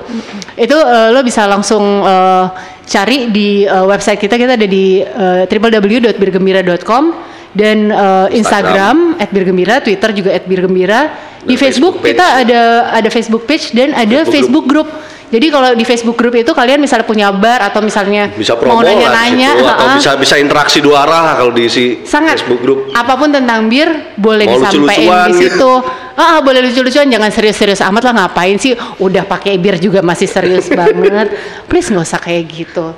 [0.59, 2.45] itu eh, lo bisa langsung eh,
[2.91, 10.11] cari di eh, website kita kita ada di eh, www.birgembira.com dan eh, Instagram @birgembira, Twitter
[10.15, 11.30] juga @birgembira.
[11.41, 12.11] Di Dan Facebook, Facebook page.
[12.13, 12.61] kita ada
[12.93, 14.89] ada Facebook page dan ada Facebook Facebook group.
[15.31, 18.83] Jadi kalau di Facebook group itu kalian misalnya punya bar atau misalnya Bisa mau promo
[18.83, 19.95] nanya-nanya, situ, atau ha-ha.
[19.95, 22.79] bisa bisa interaksi dua arah kalau diisi sangat Facebook group.
[22.91, 25.47] apa pun tentang bir boleh Mau disampaikan lucu-lucuan di gitu.
[25.55, 25.71] situ.
[26.13, 28.75] Ah, boleh lucu-lucuan, jangan serius-serius amat lah ngapain sih?
[28.99, 31.31] Udah pakai bir juga masih serius banget.
[31.65, 32.91] Please nggak usah kayak gitu.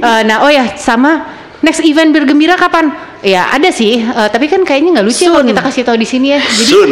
[0.00, 1.28] Eh, nah, oh ya sama
[1.60, 2.88] next event bir gembira kapan?
[3.18, 6.38] Ya ada sih, eh, tapi kan kayaknya nggak lucu kalau kita kasih tahu di sini
[6.38, 6.40] ya.
[6.42, 6.90] Jadi Soon.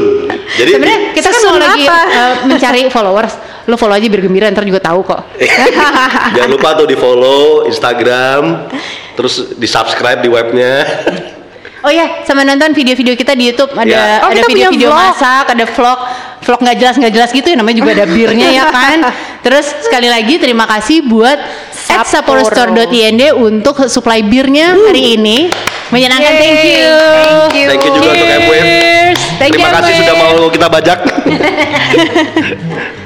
[0.59, 3.35] Jadi sebenarnya kita kan mau lagi eh, mencari followers.
[3.71, 5.23] Lo follow aja bir gembira ntar juga tahu kok.
[6.39, 8.71] Jangan lupa tuh di follow Instagram,
[9.15, 10.83] terus di subscribe di webnya.
[11.87, 14.19] Oh ya, sama nonton video-video kita di YouTube ada Ya.
[14.27, 15.99] Oh, ada video-video masak, ada vlog,
[16.43, 18.99] vlog nggak jelas nggak jelas gitu ya namanya juga ada birnya ya kan.
[19.47, 21.39] Terus sekali lagi terima kasih buat
[21.91, 22.07] at
[23.35, 25.49] untuk supply birnya hari ini.
[25.95, 26.95] Menyenangkan, Yeay, thank you.
[26.99, 27.67] thank you.
[27.71, 28.59] Thank you juga untuk.
[28.59, 29.19] Cheers.
[29.39, 30.99] Thank Terima you, kasih sudah mau kita bajak.